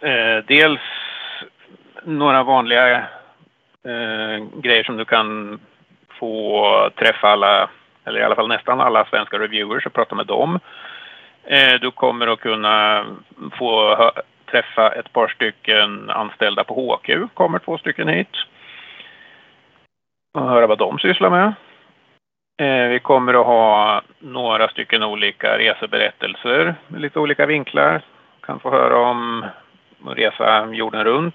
eh, 0.00 0.44
dels 0.46 0.80
några 2.04 2.42
vanliga 2.42 3.06
eh, 3.84 4.44
grejer 4.60 4.84
som 4.84 4.96
du 4.96 5.04
kan 5.04 5.60
få 6.18 6.90
träffa 6.96 7.28
alla, 7.28 7.70
eller 8.04 8.20
i 8.20 8.22
alla 8.22 8.34
fall 8.34 8.48
nästan 8.48 8.80
alla 8.80 9.04
svenska 9.04 9.38
reviewers 9.38 9.86
och 9.86 9.92
prata 9.92 10.14
med 10.14 10.26
dem. 10.26 10.58
Eh, 11.44 11.80
du 11.80 11.90
kommer 11.90 12.26
att 12.26 12.40
kunna 12.40 13.04
få 13.58 13.96
träffa 14.50 14.92
ett 14.92 15.12
par 15.12 15.28
stycken 15.28 16.10
anställda 16.10 16.64
på 16.64 16.74
HQ, 16.74 17.34
kommer 17.34 17.58
två 17.58 17.78
stycken 17.78 18.08
hit. 18.08 18.36
Och 20.34 20.48
höra 20.48 20.66
vad 20.66 20.78
de 20.78 20.98
sysslar 20.98 21.30
med. 21.30 21.52
Eh, 22.60 22.88
vi 22.88 22.98
kommer 22.98 23.34
att 23.34 23.46
ha 23.46 24.02
några 24.18 24.68
stycken 24.68 25.02
olika 25.02 25.58
reseberättelser 25.58 26.74
med 26.88 27.00
lite 27.00 27.18
olika 27.18 27.46
vinklar. 27.46 28.02
Du 28.40 28.46
kan 28.46 28.60
få 28.60 28.70
höra 28.70 28.98
om 28.98 29.46
att 30.06 30.18
resa 30.18 30.68
jorden 30.72 31.04
runt 31.04 31.34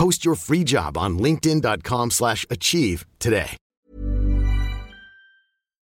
Post 0.00 0.26
your 0.26 0.36
free 0.36 0.64
job 0.64 0.96
on 0.96 1.18
linkedin.com 1.18 2.10
slash 2.10 2.44
achieve 2.50 3.04
today. 3.18 3.56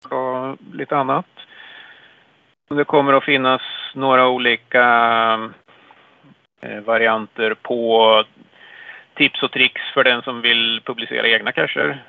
och 0.10 0.58
lite 0.74 0.98
annat. 0.98 1.26
Det 2.70 2.84
kommer 2.84 3.14
att 3.14 3.24
finnas 3.24 3.62
några 3.96 4.28
olika 4.28 4.86
eh, 6.62 6.80
varianter 6.80 7.54
på 7.62 8.24
tips 9.14 9.44
och 9.44 9.52
tricks 9.52 9.82
för 9.94 10.04
den 10.04 10.22
som 10.22 10.42
vill 10.42 10.82
publicera 10.86 11.28
egna 11.28 11.52
cacher. 11.52 12.04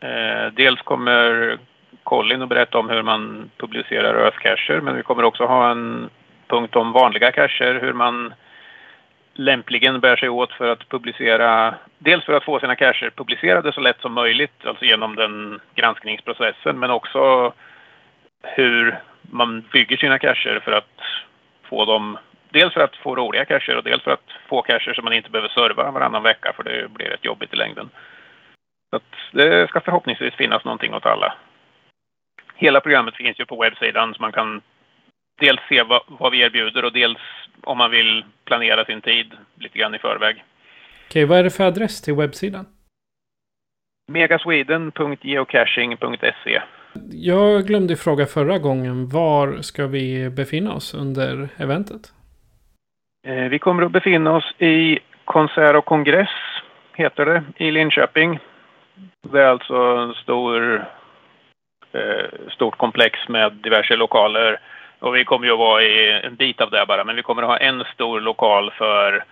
Eh, 0.00 0.52
dels 0.52 0.82
kommer 0.82 1.58
Colin 2.02 2.42
att 2.42 2.48
berätta 2.48 2.78
om 2.78 2.88
hur 2.88 3.02
man 3.02 3.50
publicerar 3.56 4.14
öf 4.14 4.34
men 4.82 4.96
vi 4.96 5.02
kommer 5.02 5.22
också 5.22 5.46
ha 5.46 5.70
en 5.70 6.10
punkt 6.48 6.76
om 6.76 6.92
vanliga 6.92 7.32
cacher, 7.32 7.78
hur 7.80 7.92
man 7.92 8.34
lämpligen 9.34 10.00
bär 10.00 10.16
sig 10.16 10.28
åt 10.28 10.52
för 10.52 10.68
att 10.68 10.88
publicera, 10.88 11.74
dels 11.98 12.24
för 12.24 12.32
att 12.32 12.44
få 12.44 12.60
sina 12.60 12.76
cacher 12.76 13.10
publicerade 13.10 13.72
så 13.72 13.80
lätt 13.80 14.00
som 14.00 14.12
möjligt, 14.12 14.66
alltså 14.66 14.84
genom 14.84 15.16
den 15.16 15.60
granskningsprocessen, 15.74 16.78
men 16.78 16.90
också 16.90 17.52
hur 18.42 18.98
man 19.30 19.60
bygger 19.72 19.96
sina 19.96 20.18
cacher 20.18 20.60
för 20.64 20.72
att 20.72 21.00
få 21.62 21.84
dem, 21.84 22.18
dels 22.50 22.74
för 22.74 22.80
att 22.80 22.96
få 22.96 23.16
roliga 23.16 23.44
cacher 23.44 23.76
och 23.76 23.84
dels 23.84 24.02
för 24.02 24.10
att 24.10 24.30
få 24.48 24.62
cacher 24.62 24.94
som 24.94 25.04
man 25.04 25.12
inte 25.12 25.30
behöver 25.30 25.48
serva 25.48 25.90
varannan 25.90 26.22
vecka 26.22 26.52
för 26.56 26.62
det 26.62 26.88
blir 26.88 27.06
rätt 27.06 27.24
jobbigt 27.24 27.52
i 27.52 27.56
längden. 27.56 27.90
Så 28.90 28.96
att 28.96 29.14
det 29.32 29.68
ska 29.68 29.80
förhoppningsvis 29.80 30.34
finnas 30.34 30.64
någonting 30.64 30.94
åt 30.94 31.06
alla. 31.06 31.34
Hela 32.56 32.80
programmet 32.80 33.16
finns 33.16 33.40
ju 33.40 33.44
på 33.44 33.62
webbsidan 33.62 34.14
så 34.14 34.22
man 34.22 34.32
kan 34.32 34.60
dels 35.40 35.60
se 35.68 35.82
vad, 35.82 36.02
vad 36.06 36.32
vi 36.32 36.40
erbjuder 36.40 36.84
och 36.84 36.92
dels 36.92 37.18
om 37.62 37.78
man 37.78 37.90
vill 37.90 38.24
planera 38.44 38.84
sin 38.84 39.00
tid 39.00 39.32
lite 39.58 39.78
grann 39.78 39.94
i 39.94 39.98
förväg. 39.98 40.44
Okej, 41.08 41.24
vad 41.24 41.38
är 41.38 41.44
det 41.44 41.50
för 41.50 41.64
adress 41.64 42.02
till 42.02 42.14
webbsidan? 42.14 42.66
megasweden.geocaching.se 44.12 46.62
Jag 47.12 47.66
glömde 47.66 47.96
fråga 47.96 48.26
förra 48.26 48.58
gången. 48.58 49.08
Var 49.08 49.62
ska 49.62 49.86
vi 49.86 50.30
befinna 50.30 50.74
oss 50.74 50.94
under 50.94 51.48
eventet? 51.56 52.00
Eh, 53.26 53.44
Vi 53.48 53.58
kommer 53.58 53.82
att 53.82 53.92
befinna 53.92 54.36
oss 54.36 54.54
i 54.58 54.98
Konsert 55.24 55.76
och 55.76 55.84
kongress, 55.84 56.28
heter 56.94 57.26
det, 57.26 57.42
i 57.56 57.70
Linköping. 57.70 58.38
Det 59.32 59.40
är 59.40 59.46
alltså 59.46 59.74
en 59.76 60.14
stor, 60.14 60.84
eh, 61.92 62.24
stort 62.50 62.78
komplex 62.78 63.28
med 63.28 63.52
diverse 63.52 63.96
lokaler 63.96 64.60
och 65.04 65.16
vi 65.16 65.24
kommer 65.24 65.46
ju 65.46 65.52
att 65.52 65.58
vara 65.58 65.82
i 65.82 66.20
en 66.24 66.36
bit 66.36 66.60
av 66.60 66.70
det 66.70 66.84
bara, 66.88 67.04
men 67.04 67.16
vi 67.16 67.22
kommer 67.22 67.42
att 67.42 67.48
ha 67.48 67.56
en 67.56 67.84
stor 67.94 68.20
lokal 68.20 68.70
för 68.70 69.24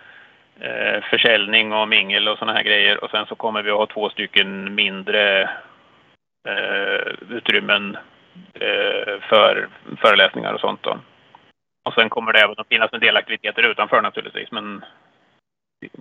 eh, 0.59 1.03
försäljning 1.09 1.73
och 1.73 1.87
mingel 1.87 2.27
och 2.27 2.37
sådana 2.37 2.57
här 2.57 2.63
grejer. 2.63 3.03
Och 3.03 3.09
sen 3.09 3.25
så 3.25 3.35
kommer 3.35 3.63
vi 3.63 3.71
att 3.71 3.77
ha 3.77 3.85
två 3.85 4.09
stycken 4.09 4.75
mindre 4.75 5.41
eh, 6.49 7.13
utrymmen 7.29 7.97
eh, 8.53 9.19
för 9.29 9.67
föreläsningar 10.01 10.53
och 10.53 10.59
sånt. 10.59 10.83
Då. 10.83 10.97
Och 11.85 11.93
sen 11.93 12.09
kommer 12.09 12.33
det 12.33 12.39
även 12.39 12.55
att 12.57 12.67
finnas 12.67 12.93
en 12.93 12.99
del 12.99 13.17
aktiviteter 13.17 13.63
utanför 13.63 14.01
naturligtvis, 14.01 14.51
men 14.51 14.85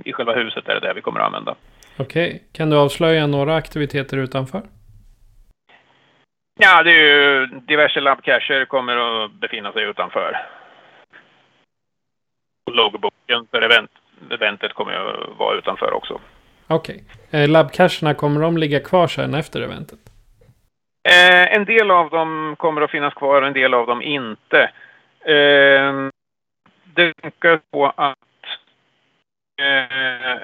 i 0.05 0.13
själva 0.13 0.35
huset 0.35 0.69
är 0.69 0.75
det 0.75 0.81
det 0.81 0.95
vi 0.95 1.01
kommer 1.01 1.21
att 1.21 1.27
använda. 1.27 1.55
Okej, 1.97 2.43
kan 2.53 2.71
du 2.71 2.77
avslöja 2.77 3.27
några 3.27 3.55
aktiviteter 3.55 4.17
utanför? 4.17 4.63
Ja, 6.59 6.83
det 6.83 6.91
är 6.91 6.95
ju 6.95 7.47
diverse 7.47 8.01
labbcacher 8.01 8.65
kommer 8.65 8.97
att 8.97 9.33
befinna 9.33 9.73
sig 9.73 9.83
utanför. 9.85 10.47
Loggboken 12.71 13.47
för 13.51 13.63
event, 13.63 13.91
eventet 14.31 14.73
kommer 14.73 14.93
att 14.93 15.39
vara 15.39 15.59
utanför 15.59 15.93
också. 15.93 16.21
Okej. 16.67 17.05
Eh, 17.31 17.49
labbcacherna, 17.49 18.15
kommer 18.15 18.41
de 18.41 18.57
ligga 18.57 18.81
kvar 18.81 19.07
sen 19.07 19.35
efter 19.35 19.61
eventet? 19.61 19.99
Eh, 21.09 21.57
en 21.57 21.65
del 21.65 21.91
av 21.91 22.11
dem 22.11 22.57
kommer 22.59 22.81
att 22.81 22.91
finnas 22.91 23.15
kvar 23.15 23.43
och 23.43 23.49
en 23.49 23.55
del 23.55 23.75
av 23.75 23.87
dem 23.87 24.03
inte. 24.03 24.71
Eh, 25.25 26.09
det 26.85 27.13
funkar 27.23 27.61
på 27.71 27.87
att 27.97 28.19
eh, 29.57 30.43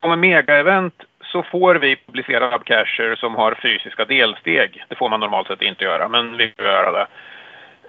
som 0.00 0.20
mega-event 0.20 1.04
så 1.32 1.42
får 1.42 1.74
vi 1.74 1.96
publicera 1.96 2.50
webcacher 2.50 3.14
som 3.14 3.34
har 3.34 3.54
fysiska 3.62 4.04
delsteg. 4.04 4.84
Det 4.88 4.94
får 4.94 5.08
man 5.08 5.20
normalt 5.20 5.46
sett 5.46 5.62
inte 5.62 5.84
göra, 5.84 6.08
men 6.08 6.36
vi 6.36 6.52
får 6.56 6.64
göra 6.64 6.92
det. 6.92 7.06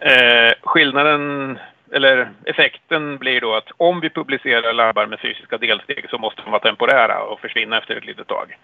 Eh, 0.01 0.53
skillnaden, 0.61 1.59
eller 1.91 2.29
effekten 2.45 3.17
blir 3.17 3.41
då 3.41 3.55
att 3.55 3.71
om 3.77 3.99
vi 3.99 4.09
publicerar 4.09 4.73
labbar 4.73 5.05
med 5.05 5.19
fysiska 5.19 5.57
delsteg 5.57 6.09
så 6.09 6.17
måste 6.17 6.41
de 6.41 6.51
vara 6.51 6.61
temporära 6.61 7.23
och 7.23 7.39
försvinna 7.39 7.77
efter 7.77 7.95
ett 7.95 8.05
litet 8.05 8.27
tag. 8.27 8.57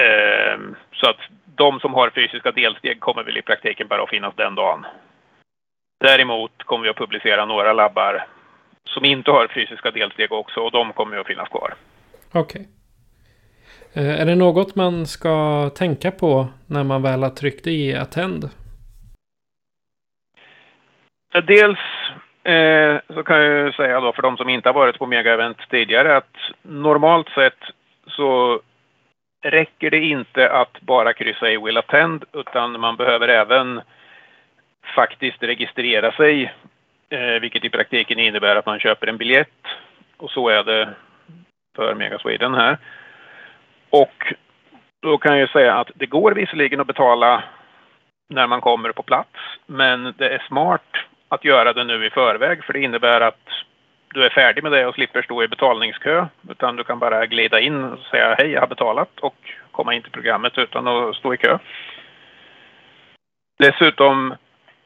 Eh, 0.00 0.58
så 0.92 1.10
att 1.10 1.20
de 1.56 1.80
som 1.80 1.94
har 1.94 2.10
fysiska 2.10 2.50
delsteg 2.52 3.00
kommer 3.00 3.24
väl 3.24 3.38
i 3.38 3.42
praktiken 3.42 3.88
bara 3.88 4.02
att 4.02 4.10
finnas 4.10 4.34
den 4.36 4.54
dagen. 4.54 4.86
Däremot 6.00 6.62
kommer 6.62 6.84
vi 6.84 6.90
att 6.90 6.96
publicera 6.96 7.44
några 7.44 7.72
labbar 7.72 8.26
som 8.84 9.04
inte 9.04 9.30
har 9.30 9.48
fysiska 9.48 9.90
delsteg 9.90 10.32
också 10.32 10.60
och 10.60 10.70
de 10.70 10.92
kommer 10.92 11.16
att 11.16 11.26
finnas 11.26 11.48
kvar. 11.48 11.74
Okej. 12.32 12.60
Okay. 12.60 12.66
Eh, 13.96 14.20
är 14.20 14.26
det 14.26 14.34
något 14.34 14.74
man 14.74 15.06
ska 15.06 15.70
tänka 15.70 16.10
på 16.10 16.48
när 16.66 16.84
man 16.84 17.02
väl 17.02 17.22
har 17.22 17.30
tryckt 17.30 17.66
i 17.66 17.94
Attend? 17.94 18.44
Dels 21.46 21.78
eh, 22.44 23.14
så 23.14 23.22
kan 23.22 23.40
jag 23.40 23.74
säga 23.74 24.00
då 24.00 24.12
för 24.12 24.22
de 24.22 24.36
som 24.36 24.48
inte 24.48 24.68
har 24.68 24.74
varit 24.74 24.98
på 24.98 25.06
mega-event 25.06 25.56
tidigare 25.70 26.16
att 26.16 26.36
normalt 26.62 27.28
sett 27.28 27.58
så 28.06 28.60
räcker 29.44 29.90
det 29.90 30.04
inte 30.04 30.50
att 30.50 30.80
bara 30.80 31.12
kryssa 31.12 31.50
i 31.50 31.56
Will 31.56 31.76
Attend 31.76 32.24
utan 32.32 32.80
man 32.80 32.96
behöver 32.96 33.28
även 33.28 33.80
faktiskt 34.94 35.42
registrera 35.42 36.12
sig 36.12 36.54
eh, 37.08 37.40
vilket 37.40 37.64
i 37.64 37.70
praktiken 37.70 38.18
innebär 38.18 38.56
att 38.56 38.66
man 38.66 38.80
köper 38.80 39.06
en 39.06 39.16
biljett 39.16 39.66
och 40.16 40.30
så 40.30 40.48
är 40.48 40.64
det 40.64 40.88
för 41.76 41.94
Mega 41.94 42.18
Sweden 42.18 42.54
här. 42.54 42.78
Och 43.94 44.34
då 45.02 45.18
kan 45.18 45.38
jag 45.38 45.50
säga 45.50 45.74
att 45.74 45.90
det 45.94 46.06
går 46.06 46.32
visserligen 46.32 46.80
att 46.80 46.86
betala 46.86 47.42
när 48.28 48.46
man 48.46 48.60
kommer 48.60 48.92
på 48.92 49.02
plats, 49.02 49.38
men 49.66 50.14
det 50.18 50.28
är 50.28 50.44
smart 50.48 50.90
att 51.28 51.44
göra 51.44 51.72
det 51.72 51.84
nu 51.84 52.06
i 52.06 52.10
förväg 52.10 52.64
för 52.64 52.72
det 52.72 52.80
innebär 52.80 53.20
att 53.20 53.48
du 54.14 54.24
är 54.24 54.30
färdig 54.30 54.62
med 54.62 54.72
det 54.72 54.86
och 54.86 54.94
slipper 54.94 55.22
stå 55.22 55.42
i 55.42 55.48
betalningskö. 55.48 56.26
Utan 56.48 56.76
du 56.76 56.84
kan 56.84 56.98
bara 56.98 57.26
glida 57.26 57.60
in 57.60 57.84
och 57.84 57.98
säga 57.98 58.34
hej, 58.38 58.50
jag 58.50 58.60
har 58.60 58.66
betalat 58.66 59.20
och 59.20 59.36
komma 59.70 59.94
in 59.94 60.02
till 60.02 60.12
programmet 60.12 60.58
utan 60.58 60.88
att 60.88 61.16
stå 61.16 61.34
i 61.34 61.36
kö. 61.36 61.58
Dessutom, 63.58 64.34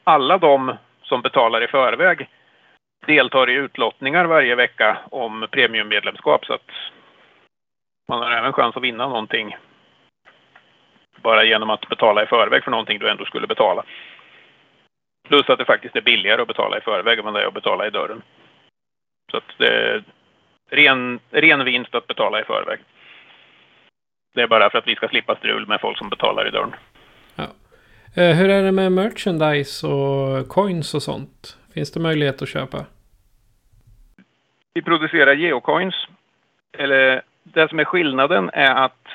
alla 0.03 0.37
de 0.37 0.75
som 1.03 1.21
betalar 1.21 1.63
i 1.63 1.67
förväg 1.67 2.29
deltar 3.05 3.49
i 3.49 3.53
utlottningar 3.53 4.25
varje 4.25 4.55
vecka 4.55 4.97
om 5.11 5.47
premiummedlemskap 5.51 6.45
så 6.45 6.53
att 6.53 6.71
man 8.09 8.19
har 8.21 8.31
även 8.31 8.53
chans 8.53 8.77
att 8.77 8.83
vinna 8.83 9.07
någonting 9.07 9.57
bara 11.21 11.43
genom 11.43 11.69
att 11.69 11.89
betala 11.89 12.23
i 12.23 12.25
förväg 12.25 12.63
för 12.63 12.71
någonting 12.71 12.99
du 12.99 13.09
ändå 13.09 13.25
skulle 13.25 13.47
betala. 13.47 13.83
Plus 15.27 15.49
att 15.49 15.59
det 15.59 15.65
faktiskt 15.65 15.95
är 15.95 16.01
billigare 16.01 16.41
att 16.41 16.47
betala 16.47 16.77
i 16.77 16.81
förväg 16.81 17.19
än 17.19 17.33
det 17.33 17.41
är 17.41 17.47
att 17.47 17.53
betala 17.53 17.87
i 17.87 17.89
dörren. 17.89 18.21
Så 19.31 19.37
att 19.37 19.43
det 19.57 19.67
är 19.67 20.03
ren, 20.69 21.19
ren 21.29 21.65
vinst 21.65 21.95
att 21.95 22.07
betala 22.07 22.41
i 22.41 22.43
förväg. 22.43 22.79
Det 24.33 24.41
är 24.41 24.47
bara 24.47 24.69
för 24.69 24.77
att 24.77 24.87
vi 24.87 24.95
ska 24.95 25.07
slippa 25.07 25.35
strul 25.35 25.67
med 25.67 25.81
folk 25.81 25.97
som 25.97 26.09
betalar 26.09 26.47
i 26.47 26.51
dörren. 26.51 26.75
Eh, 28.15 28.35
Hur 28.35 28.49
är 28.49 28.63
det 28.63 28.71
med 28.71 28.91
merchandise 28.91 29.87
och 29.87 30.47
coins 30.47 30.93
och 30.93 31.03
sånt? 31.03 31.57
Finns 31.73 31.91
det 31.91 31.99
möjlighet 31.99 32.41
att 32.41 32.49
köpa? 32.49 32.85
Vi 34.73 34.81
producerar 34.81 35.33
geocoins. 35.33 35.95
Eller 36.77 37.21
det 37.43 37.69
som 37.69 37.79
är 37.79 37.85
skillnaden 37.85 38.49
är 38.53 38.75
att 38.75 39.07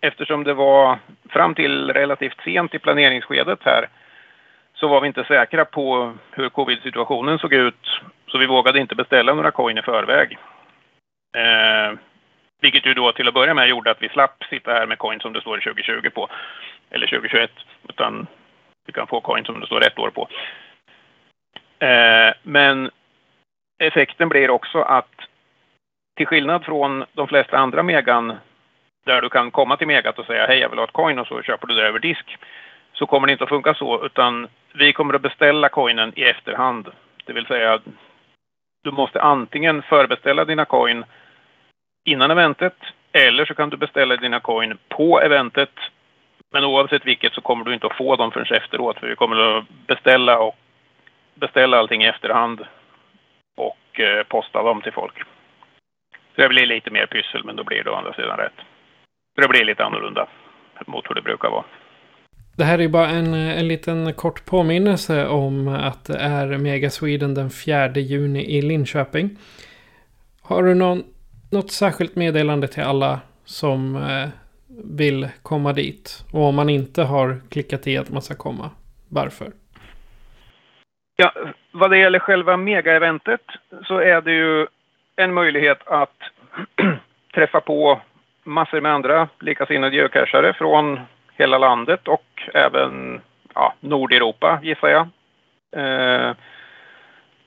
eftersom 0.00 0.44
det 0.44 0.54
var 0.54 0.98
fram 1.28 1.54
till 1.54 1.92
relativt 1.92 2.40
sent 2.44 2.74
i 2.74 2.78
planeringsskedet 2.78 3.58
här 3.64 3.88
så 4.74 4.88
var 4.88 5.00
vi 5.00 5.06
inte 5.06 5.24
säkra 5.24 5.64
på 5.64 6.14
hur 6.30 6.48
covid-situationen 6.48 7.38
såg 7.38 7.52
ut. 7.52 8.00
Så 8.26 8.38
vi 8.38 8.46
vågade 8.46 8.80
inte 8.80 8.94
beställa 8.94 9.34
några 9.34 9.50
coin 9.50 9.78
i 9.78 9.82
förväg. 9.82 10.38
Eh, 11.36 11.98
vilket 12.60 12.86
ju 12.86 12.94
då 12.94 13.12
till 13.12 13.28
att 13.28 13.34
börja 13.34 13.54
med 13.54 13.68
gjorde 13.68 13.90
att 13.90 14.02
vi 14.02 14.08
slapp 14.08 14.44
sitta 14.50 14.72
här 14.72 14.86
med 14.86 14.98
coin 14.98 15.20
som 15.20 15.32
det 15.32 15.40
står 15.40 15.58
2020 15.58 16.10
på. 16.10 16.28
Eller 16.90 17.06
2021. 17.06 17.50
Utan 17.88 18.26
vi 18.86 18.92
kan 18.92 19.06
få 19.06 19.20
coin 19.20 19.44
som 19.44 19.60
det 19.60 19.66
står 19.66 19.86
ett 19.86 19.98
år 19.98 20.10
på. 20.10 20.28
Eh, 21.86 22.34
men 22.42 22.90
effekten 23.78 24.28
blir 24.28 24.50
också 24.50 24.82
att 24.82 25.14
till 26.18 26.26
skillnad 26.26 26.64
från 26.64 27.04
de 27.12 27.28
flesta 27.28 27.58
andra 27.58 27.82
megan 27.82 28.36
där 29.04 29.22
du 29.22 29.28
kan 29.28 29.50
komma 29.50 29.76
till 29.76 29.86
megat 29.86 30.18
och 30.18 30.26
säga 30.26 30.46
hej 30.46 30.58
jag 30.58 30.68
vill 30.68 30.78
ha 30.78 30.84
ett 30.84 30.92
coin 30.92 31.18
och 31.18 31.26
så 31.26 31.42
köper 31.42 31.66
du 31.66 31.74
det 31.74 31.88
över 31.88 31.98
disk. 31.98 32.36
Så 32.92 33.06
kommer 33.06 33.26
det 33.26 33.32
inte 33.32 33.44
att 33.44 33.50
funka 33.50 33.74
så 33.74 34.06
utan 34.06 34.48
vi 34.74 34.92
kommer 34.92 35.14
att 35.14 35.22
beställa 35.22 35.68
coinen 35.68 36.12
i 36.16 36.22
efterhand. 36.22 36.88
Det 37.24 37.32
vill 37.32 37.46
säga 37.46 37.80
du 38.84 38.90
måste 38.90 39.22
antingen 39.22 39.82
förbeställa 39.82 40.44
dina 40.44 40.64
coin 40.64 41.04
innan 42.04 42.30
eventet 42.30 42.76
eller 43.12 43.44
så 43.44 43.54
kan 43.54 43.70
du 43.70 43.76
beställa 43.76 44.16
dina 44.16 44.40
coin 44.40 44.78
på 44.88 45.20
eventet. 45.20 45.74
Men 46.52 46.64
oavsett 46.64 47.06
vilket 47.06 47.32
så 47.32 47.40
kommer 47.40 47.64
du 47.64 47.74
inte 47.74 47.86
att 47.86 47.96
få 47.96 48.16
dem 48.16 48.30
förrän 48.30 48.56
efteråt 48.56 48.98
för 48.98 49.06
vi 49.06 49.16
kommer 49.16 49.58
att 49.58 49.64
beställa 49.86 50.38
och 50.38 50.56
beställa 51.34 51.78
allting 51.78 52.02
i 52.02 52.06
efterhand 52.06 52.66
och 53.56 54.00
eh, 54.00 54.22
posta 54.22 54.62
dem 54.62 54.82
till 54.82 54.92
folk. 54.92 55.24
Det 56.38 56.48
blir 56.48 56.66
lite 56.66 56.90
mer 56.90 57.06
pyssel 57.06 57.44
men 57.44 57.56
då 57.56 57.64
blir 57.64 57.84
det 57.84 57.90
å 57.90 57.94
andra 57.94 58.12
sidan 58.12 58.38
rätt. 58.38 58.58
Så 59.34 59.40
det 59.40 59.48
blir 59.48 59.64
lite 59.64 59.84
annorlunda 59.84 60.28
mot 60.86 61.10
hur 61.10 61.14
det 61.14 61.22
brukar 61.22 61.50
vara. 61.50 61.64
Det 62.56 62.64
här 62.64 62.78
är 62.78 62.82
ju 62.82 62.88
bara 62.88 63.08
en, 63.08 63.34
en 63.34 63.68
liten 63.68 64.14
kort 64.14 64.44
påminnelse 64.46 65.26
om 65.26 65.68
att 65.68 66.04
det 66.04 66.18
är 66.18 66.58
Mega 66.58 66.90
Sweden 66.90 67.34
den 67.34 67.50
4 67.50 67.88
juni 67.88 68.58
i 68.58 68.62
Linköping. 68.62 69.30
Har 70.42 70.62
du 70.62 70.74
någon, 70.74 71.02
något 71.52 71.70
särskilt 71.70 72.16
meddelande 72.16 72.68
till 72.68 72.82
alla 72.82 73.20
som 73.44 73.96
eh, 73.96 74.28
vill 74.98 75.28
komma 75.42 75.72
dit? 75.72 76.24
Och 76.32 76.42
om 76.42 76.54
man 76.54 76.68
inte 76.68 77.02
har 77.02 77.40
klickat 77.50 77.86
i 77.86 77.98
att 77.98 78.10
man 78.10 78.22
ska 78.22 78.34
komma, 78.34 78.70
varför? 79.08 79.48
Ja, 81.16 81.32
vad 81.72 81.90
det 81.90 81.98
gäller 81.98 82.18
själva 82.18 82.56
mega-eventet 82.56 83.40
så 83.84 83.98
är 83.98 84.20
det 84.20 84.32
ju 84.32 84.66
en 85.18 85.34
möjlighet 85.34 85.88
att 85.88 86.16
träffa 87.34 87.60
på 87.60 88.00
massor 88.44 88.80
med 88.80 88.92
andra 88.92 89.28
likasinnade 89.40 89.96
geocachare 89.96 90.52
från 90.52 91.00
hela 91.36 91.58
landet 91.58 92.08
och 92.08 92.42
även 92.54 93.20
ja, 93.54 93.74
Nordeuropa 93.80 94.60
gissar 94.62 94.88
jag. 94.88 95.08
Eh, 95.76 96.34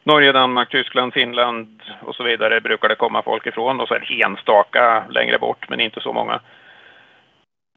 Norge, 0.04 0.32
Danmark, 0.32 0.70
Tyskland, 0.70 1.14
Finland 1.14 1.82
och 2.02 2.16
så 2.16 2.24
vidare 2.24 2.62
brukar 2.62 2.90
det 2.90 2.96
komma 2.96 3.22
folk 3.22 3.48
ifrån 3.48 3.80
och 3.80 3.88
så 3.88 3.94
är 3.94 4.26
enstaka 4.26 5.04
längre 5.10 5.38
bort 5.38 5.70
men 5.70 5.80
inte 5.80 6.02
så 6.02 6.14
många. 6.14 6.40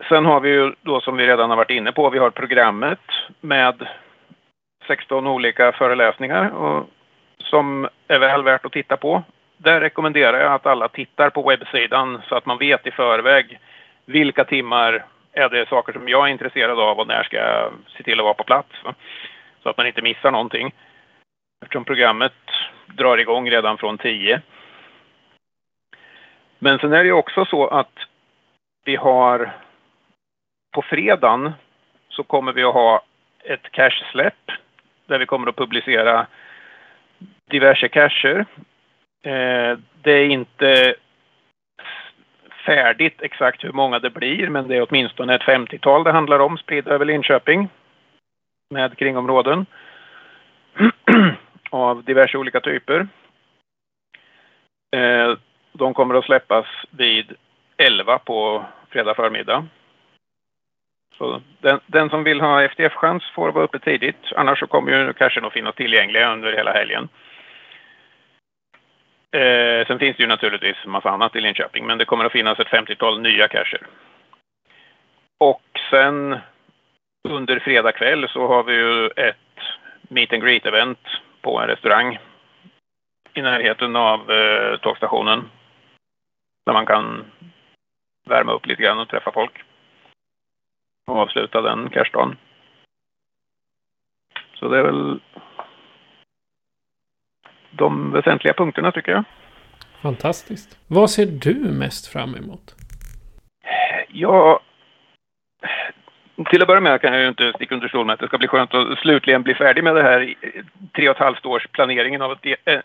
Sen 0.08 0.24
har 0.24 0.40
vi 0.40 0.48
ju 0.48 0.72
då 0.82 1.00
som 1.00 1.16
vi 1.16 1.26
redan 1.26 1.50
har 1.50 1.56
varit 1.56 1.70
inne 1.70 1.92
på, 1.92 2.10
vi 2.10 2.18
har 2.18 2.30
programmet 2.30 3.00
med 3.40 3.88
16 4.86 5.26
olika 5.26 5.72
föreläsningar 5.72 6.48
och, 6.48 6.88
som 7.38 7.88
är 8.08 8.18
väl 8.18 8.42
värt 8.42 8.64
att 8.64 8.72
titta 8.72 8.96
på. 8.96 9.22
Där 9.56 9.80
rekommenderar 9.80 10.40
jag 10.40 10.52
att 10.52 10.66
alla 10.66 10.88
tittar 10.88 11.30
på 11.30 11.42
webbsidan 11.42 12.22
så 12.28 12.34
att 12.34 12.46
man 12.46 12.58
vet 12.58 12.86
i 12.86 12.90
förväg 12.90 13.58
vilka 14.06 14.44
timmar 14.44 15.04
är 15.32 15.48
det 15.48 15.68
saker 15.68 15.92
som 15.92 16.08
jag 16.08 16.26
är 16.28 16.32
intresserad 16.32 16.80
av 16.80 17.00
och 17.00 17.06
när 17.06 17.22
ska 17.22 17.36
jag 17.36 17.72
se 17.96 18.02
till 18.02 18.20
att 18.20 18.24
vara 18.24 18.34
på 18.34 18.44
plats. 18.44 18.68
Så 19.62 19.68
att 19.68 19.76
man 19.76 19.86
inte 19.86 20.02
missar 20.02 20.30
någonting. 20.30 20.74
Eftersom 21.62 21.84
programmet 21.84 22.32
drar 22.86 23.18
igång 23.18 23.50
redan 23.50 23.78
från 23.78 23.98
10. 23.98 24.40
Men 26.58 26.78
sen 26.78 26.92
är 26.92 27.04
det 27.04 27.12
också 27.12 27.44
så 27.44 27.66
att 27.66 27.98
vi 28.84 28.96
har 28.96 29.52
på 30.74 30.82
fredagen 30.82 31.52
så 32.08 32.22
kommer 32.22 32.52
vi 32.52 32.62
att 32.62 32.74
ha 32.74 33.02
ett 33.44 33.70
cache-släpp 33.70 34.50
där 35.06 35.18
vi 35.18 35.26
kommer 35.26 35.48
att 35.48 35.56
publicera 35.56 36.26
diverse 37.50 37.88
cacher. 37.88 38.46
Eh, 39.24 39.78
det 40.02 40.12
är 40.12 40.26
inte 40.26 40.94
färdigt 42.66 43.22
exakt 43.22 43.64
hur 43.64 43.72
många 43.72 43.98
det 43.98 44.10
blir, 44.10 44.48
men 44.48 44.68
det 44.68 44.76
är 44.76 44.86
åtminstone 44.88 45.34
ett 45.34 45.42
50-tal 45.42 46.04
det 46.04 46.12
handlar 46.12 46.38
om 46.38 46.58
spridda 46.58 46.90
över 46.90 47.04
Linköping 47.04 47.68
med 48.70 48.98
kringområden 48.98 49.66
av 51.70 52.04
diverse 52.04 52.38
olika 52.38 52.60
typer. 52.60 53.08
Eh, 54.96 55.36
de 55.72 55.94
kommer 55.94 56.14
att 56.14 56.24
släppas 56.24 56.66
vid 56.90 57.32
11 57.76 58.18
på 58.18 58.64
fredag 58.90 59.14
förmiddag. 59.14 59.66
Så 61.18 61.40
den, 61.60 61.80
den 61.86 62.10
som 62.10 62.24
vill 62.24 62.40
ha 62.40 62.62
FTF-chans 62.62 63.24
får 63.34 63.52
vara 63.52 63.64
uppe 63.64 63.78
tidigt. 63.78 64.32
Annars 64.36 64.58
så 64.58 64.66
kommer 64.66 64.92
ju 64.92 65.12
kanske 65.12 65.46
att 65.46 65.52
finnas 65.52 65.74
tillgängliga 65.74 66.32
under 66.32 66.52
hela 66.52 66.72
helgen. 66.72 67.08
Eh, 69.34 69.86
sen 69.86 69.98
finns 69.98 70.16
det 70.16 70.22
ju 70.22 70.26
naturligtvis 70.26 70.86
massa 70.86 71.10
annat 71.10 71.36
i 71.36 71.40
Linköping, 71.40 71.86
men 71.86 71.98
det 71.98 72.04
kommer 72.04 72.24
att 72.24 72.32
finnas 72.32 72.60
ett 72.60 72.68
50-tal 72.68 73.20
nya 73.20 73.48
cacher. 73.48 73.86
Och 75.38 75.80
sen 75.90 76.38
under 77.28 77.58
fredag 77.58 77.92
kväll 77.92 78.28
så 78.28 78.46
har 78.46 78.62
vi 78.62 78.74
ju 78.74 79.06
ett 79.06 79.36
meet 80.02 80.32
and 80.32 80.42
greet-event 80.42 80.98
på 81.40 81.60
en 81.60 81.66
restaurang 81.66 82.18
i 83.34 83.42
närheten 83.42 83.96
av 83.96 84.30
eh, 84.30 84.76
tågstationen. 84.76 85.50
Där 86.66 86.72
man 86.72 86.86
kan 86.86 87.24
värma 88.26 88.52
upp 88.52 88.66
lite 88.66 88.82
grann 88.82 88.98
och 88.98 89.08
träffa 89.08 89.32
folk. 89.32 89.62
Och 91.06 91.18
avsluta 91.18 91.60
den 91.60 91.90
cashdagen. 91.90 92.36
Så 94.54 94.68
det 94.68 94.78
är 94.78 94.82
väl 94.82 95.20
de 97.76 98.12
väsentliga 98.12 98.54
punkterna 98.54 98.92
tycker 98.92 99.12
jag. 99.12 99.24
Fantastiskt. 100.02 100.78
Vad 100.86 101.10
ser 101.10 101.26
du 101.26 101.54
mest 101.54 102.06
fram 102.06 102.34
emot? 102.34 102.74
Ja, 104.08 104.60
till 106.50 106.62
att 106.62 106.68
börja 106.68 106.80
med 106.80 107.00
kan 107.00 107.12
jag 107.12 107.22
ju 107.22 107.28
inte 107.28 107.52
sticka 107.52 107.74
under 107.74 107.88
stol 107.88 108.06
med 108.06 108.14
att 108.14 108.20
det 108.20 108.26
ska 108.26 108.38
bli 108.38 108.48
skönt 108.48 108.74
att 108.74 108.98
slutligen 108.98 109.42
bli 109.42 109.54
färdig 109.54 109.84
med 109.84 109.94
det 109.94 110.02
här 110.02 110.34
tre 110.94 111.08
och 111.08 111.16
ett 111.16 111.22
halvt 111.22 111.46
års 111.46 111.66
planeringen 111.66 112.22
av 112.22 112.32
ett, 112.32 112.58
eh, 112.64 112.80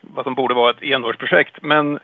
vad 0.00 0.24
som 0.24 0.34
borde 0.34 0.54
vara 0.54 0.70
ett 0.70 0.82
enårsprojekt. 0.82 1.62
Men 1.62 1.98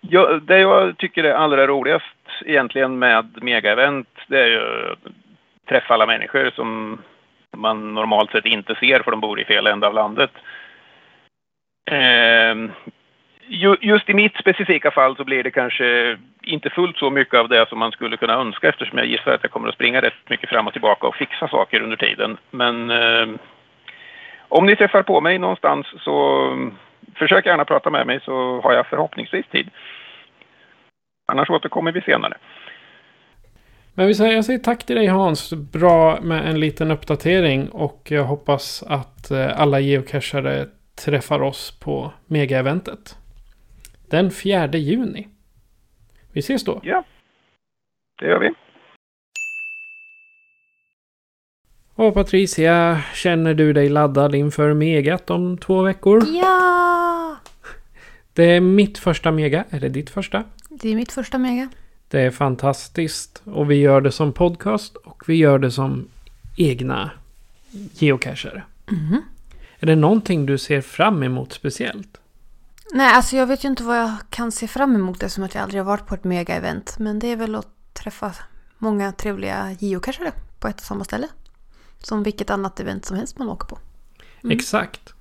jag, 0.00 0.42
det 0.42 0.58
jag 0.58 0.98
tycker 0.98 1.24
är 1.24 1.34
allra 1.34 1.66
roligast 1.66 2.04
egentligen 2.44 2.98
med 2.98 3.42
megaevent, 3.42 4.08
det 4.26 4.40
är 4.40 4.46
ju 4.46 4.92
att 4.92 5.12
träffa 5.68 5.94
alla 5.94 6.06
människor 6.06 6.50
som 6.54 6.98
man 7.56 7.94
normalt 7.94 8.30
sett 8.30 8.44
inte 8.44 8.74
ser 8.74 9.02
för 9.02 9.10
de 9.10 9.20
bor 9.20 9.40
i 9.40 9.44
fel 9.44 9.66
ända 9.66 9.86
av 9.86 9.94
landet. 9.94 10.30
Ehm, 11.90 12.72
just 13.80 14.08
i 14.08 14.14
mitt 14.14 14.36
specifika 14.36 14.90
fall 14.90 15.16
så 15.16 15.24
blir 15.24 15.42
det 15.42 15.50
kanske 15.50 16.18
inte 16.42 16.70
fullt 16.70 16.98
så 16.98 17.10
mycket 17.10 17.34
av 17.34 17.48
det 17.48 17.68
som 17.68 17.78
man 17.78 17.92
skulle 17.92 18.16
kunna 18.16 18.34
önska 18.34 18.68
eftersom 18.68 18.98
jag 18.98 19.06
gissar 19.06 19.32
att 19.32 19.42
jag 19.42 19.50
kommer 19.50 19.68
att 19.68 19.74
springa 19.74 20.02
rätt 20.02 20.28
mycket 20.30 20.48
fram 20.48 20.66
och 20.66 20.72
tillbaka 20.72 21.06
och 21.06 21.16
fixa 21.16 21.48
saker 21.48 21.80
under 21.80 21.96
tiden. 21.96 22.36
Men 22.50 22.90
eh, 22.90 23.28
om 24.48 24.66
ni 24.66 24.76
träffar 24.76 25.02
på 25.02 25.20
mig 25.20 25.38
någonstans 25.38 25.86
så 26.00 26.46
försök 27.14 27.46
gärna 27.46 27.64
prata 27.64 27.90
med 27.90 28.06
mig 28.06 28.20
så 28.24 28.60
har 28.60 28.72
jag 28.72 28.86
förhoppningsvis 28.86 29.46
tid. 29.46 29.70
Annars 31.32 31.50
återkommer 31.50 31.92
vi 31.92 32.00
senare. 32.00 32.34
Men 33.94 34.06
vi 34.06 34.14
säger, 34.14 34.34
jag 34.34 34.44
säger 34.44 34.58
tack 34.58 34.86
till 34.86 34.96
dig 34.96 35.06
Hans. 35.06 35.52
Bra 35.72 36.18
med 36.20 36.48
en 36.48 36.60
liten 36.60 36.90
uppdatering 36.90 37.68
och 37.68 38.00
jag 38.04 38.24
hoppas 38.24 38.82
att 38.82 39.30
eh, 39.30 39.60
alla 39.60 39.80
geocachare 39.80 40.66
träffar 41.00 41.42
oss 41.42 41.70
på 41.80 42.12
megaeventet. 42.26 43.16
Den 44.08 44.30
4 44.30 44.66
juni. 44.66 45.28
Vi 46.32 46.40
ses 46.40 46.64
då. 46.64 46.80
Ja, 46.82 47.04
det 48.18 48.26
gör 48.26 48.40
vi. 48.40 48.50
Och 51.94 52.14
Patricia, 52.14 53.02
känner 53.14 53.54
du 53.54 53.72
dig 53.72 53.88
laddad 53.88 54.34
inför 54.34 54.74
Megat 54.74 55.30
om 55.30 55.58
två 55.58 55.82
veckor? 55.82 56.22
Ja! 56.26 57.36
Det 58.32 58.44
är 58.44 58.60
mitt 58.60 58.98
första 58.98 59.30
Mega. 59.30 59.64
Är 59.70 59.80
det 59.80 59.88
ditt 59.88 60.10
första? 60.10 60.44
Det 60.68 60.88
är 60.88 60.96
mitt 60.96 61.12
första 61.12 61.38
mega. 61.38 61.68
Det 62.08 62.20
är 62.20 62.30
fantastiskt. 62.30 63.42
Och 63.44 63.70
vi 63.70 63.74
gör 63.74 64.00
det 64.00 64.12
som 64.12 64.32
podcast 64.32 64.96
och 64.96 65.22
vi 65.26 65.34
gör 65.34 65.58
det 65.58 65.70
som 65.70 66.08
egna 66.56 67.10
geocachare. 67.98 68.62
Mhm. 68.90 69.22
Är 69.82 69.86
det 69.86 69.96
någonting 69.96 70.46
du 70.46 70.58
ser 70.58 70.80
fram 70.80 71.22
emot 71.22 71.52
speciellt? 71.52 72.20
Nej, 72.92 73.12
alltså 73.14 73.36
jag 73.36 73.46
vet 73.46 73.64
ju 73.64 73.68
inte 73.68 73.82
vad 73.82 73.98
jag 73.98 74.16
kan 74.30 74.52
se 74.52 74.68
fram 74.68 74.94
emot 74.94 75.22
eftersom 75.22 75.44
att 75.44 75.54
jag 75.54 75.62
aldrig 75.62 75.80
har 75.80 75.86
varit 75.86 76.06
på 76.06 76.14
ett 76.14 76.24
mega-event. 76.24 76.94
Men 76.98 77.18
det 77.18 77.26
är 77.26 77.36
väl 77.36 77.54
att 77.54 77.68
träffa 77.92 78.34
många 78.78 79.12
trevliga 79.12 79.76
geocachare 79.78 80.32
på 80.58 80.68
ett 80.68 80.80
och 80.80 80.86
samma 80.86 81.04
ställe. 81.04 81.28
Som 81.98 82.22
vilket 82.22 82.50
annat 82.50 82.80
event 82.80 83.04
som 83.04 83.16
helst 83.16 83.38
man 83.38 83.48
åker 83.48 83.66
på. 83.66 83.78
Exakt. 84.50 85.14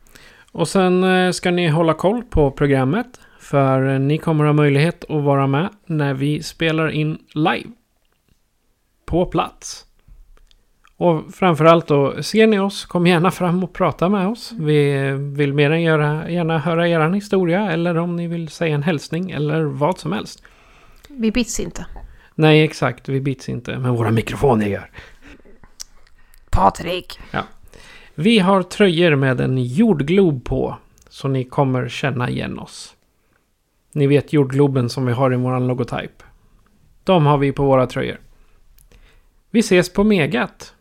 Och 0.51 0.67
sen 0.67 1.03
eh, 1.03 1.31
ska 1.31 1.51
ni 1.51 1.67
hålla 1.67 1.93
koll 1.93 2.23
på 2.23 2.51
programmet. 2.51 3.19
För 3.39 3.93
eh, 3.93 3.99
ni 3.99 4.17
kommer 4.17 4.45
ha 4.45 4.53
möjlighet 4.53 5.03
att 5.09 5.23
vara 5.23 5.47
med 5.47 5.69
när 5.85 6.13
vi 6.13 6.43
spelar 6.43 6.89
in 6.89 7.17
live. 7.33 7.69
På 9.05 9.25
plats. 9.25 9.85
Och 10.99 11.33
framförallt 11.33 11.87
då, 11.87 12.23
ser 12.23 12.47
ni 12.47 12.59
oss, 12.59 12.85
kom 12.85 13.07
gärna 13.07 13.31
fram 13.31 13.63
och 13.63 13.73
prata 13.73 14.09
med 14.09 14.27
oss. 14.27 14.51
Vi 14.59 15.07
eh, 15.07 15.13
vill 15.13 15.53
mer 15.53 15.71
än 15.71 15.81
göra, 15.81 16.29
gärna 16.29 16.59
höra 16.59 16.87
er 16.87 17.09
historia 17.09 17.71
eller 17.71 17.97
om 17.97 18.15
ni 18.15 18.27
vill 18.27 18.49
säga 18.49 18.75
en 18.75 18.83
hälsning 18.83 19.31
eller 19.31 19.63
vad 19.63 19.99
som 19.99 20.11
helst. 20.11 20.43
Vi 21.09 21.31
bits 21.31 21.59
inte. 21.59 21.85
Nej, 22.35 22.63
exakt. 22.63 23.09
Vi 23.09 23.21
bits 23.21 23.49
inte, 23.49 23.77
men 23.77 23.95
våra 23.95 24.11
mikrofoner 24.11 24.67
gör. 24.67 24.91
Patrik! 26.49 27.19
Vi 28.15 28.39
har 28.39 28.63
tröjor 28.63 29.15
med 29.15 29.41
en 29.41 29.57
jordglob 29.63 30.45
på. 30.45 30.77
Så 31.09 31.27
ni 31.27 31.43
kommer 31.43 31.89
känna 31.89 32.29
igen 32.29 32.59
oss. 32.59 32.95
Ni 33.91 34.07
vet 34.07 34.33
jordgloben 34.33 34.89
som 34.89 35.05
vi 35.05 35.13
har 35.13 35.33
i 35.33 35.35
våran 35.35 35.67
logotyp. 35.67 36.23
De 37.03 37.25
har 37.25 37.37
vi 37.37 37.51
på 37.51 37.63
våra 37.63 37.87
tröjor. 37.87 38.19
Vi 39.51 39.59
ses 39.59 39.93
på 39.93 40.03
Megat. 40.03 40.73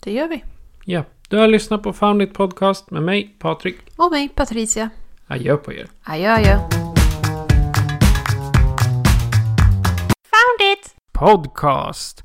Det 0.00 0.12
gör 0.12 0.28
vi. 0.28 0.44
Ja, 0.84 1.04
du 1.28 1.36
har 1.36 1.48
lyssnat 1.48 1.82
på 1.82 1.92
Found 1.92 2.22
It 2.22 2.34
Podcast 2.34 2.90
med 2.90 3.02
mig, 3.02 3.36
Patrik. 3.38 3.76
Och 3.96 4.10
mig, 4.10 4.28
Patricia. 4.28 4.90
Adjö 5.26 5.56
på 5.56 5.72
er. 5.72 5.86
Adjö, 6.02 6.30
adjö. 6.32 6.58
Found 10.30 10.72
it! 10.72 10.94
Podcast. 11.12 12.24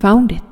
found 0.00 0.32
it. 0.32 0.49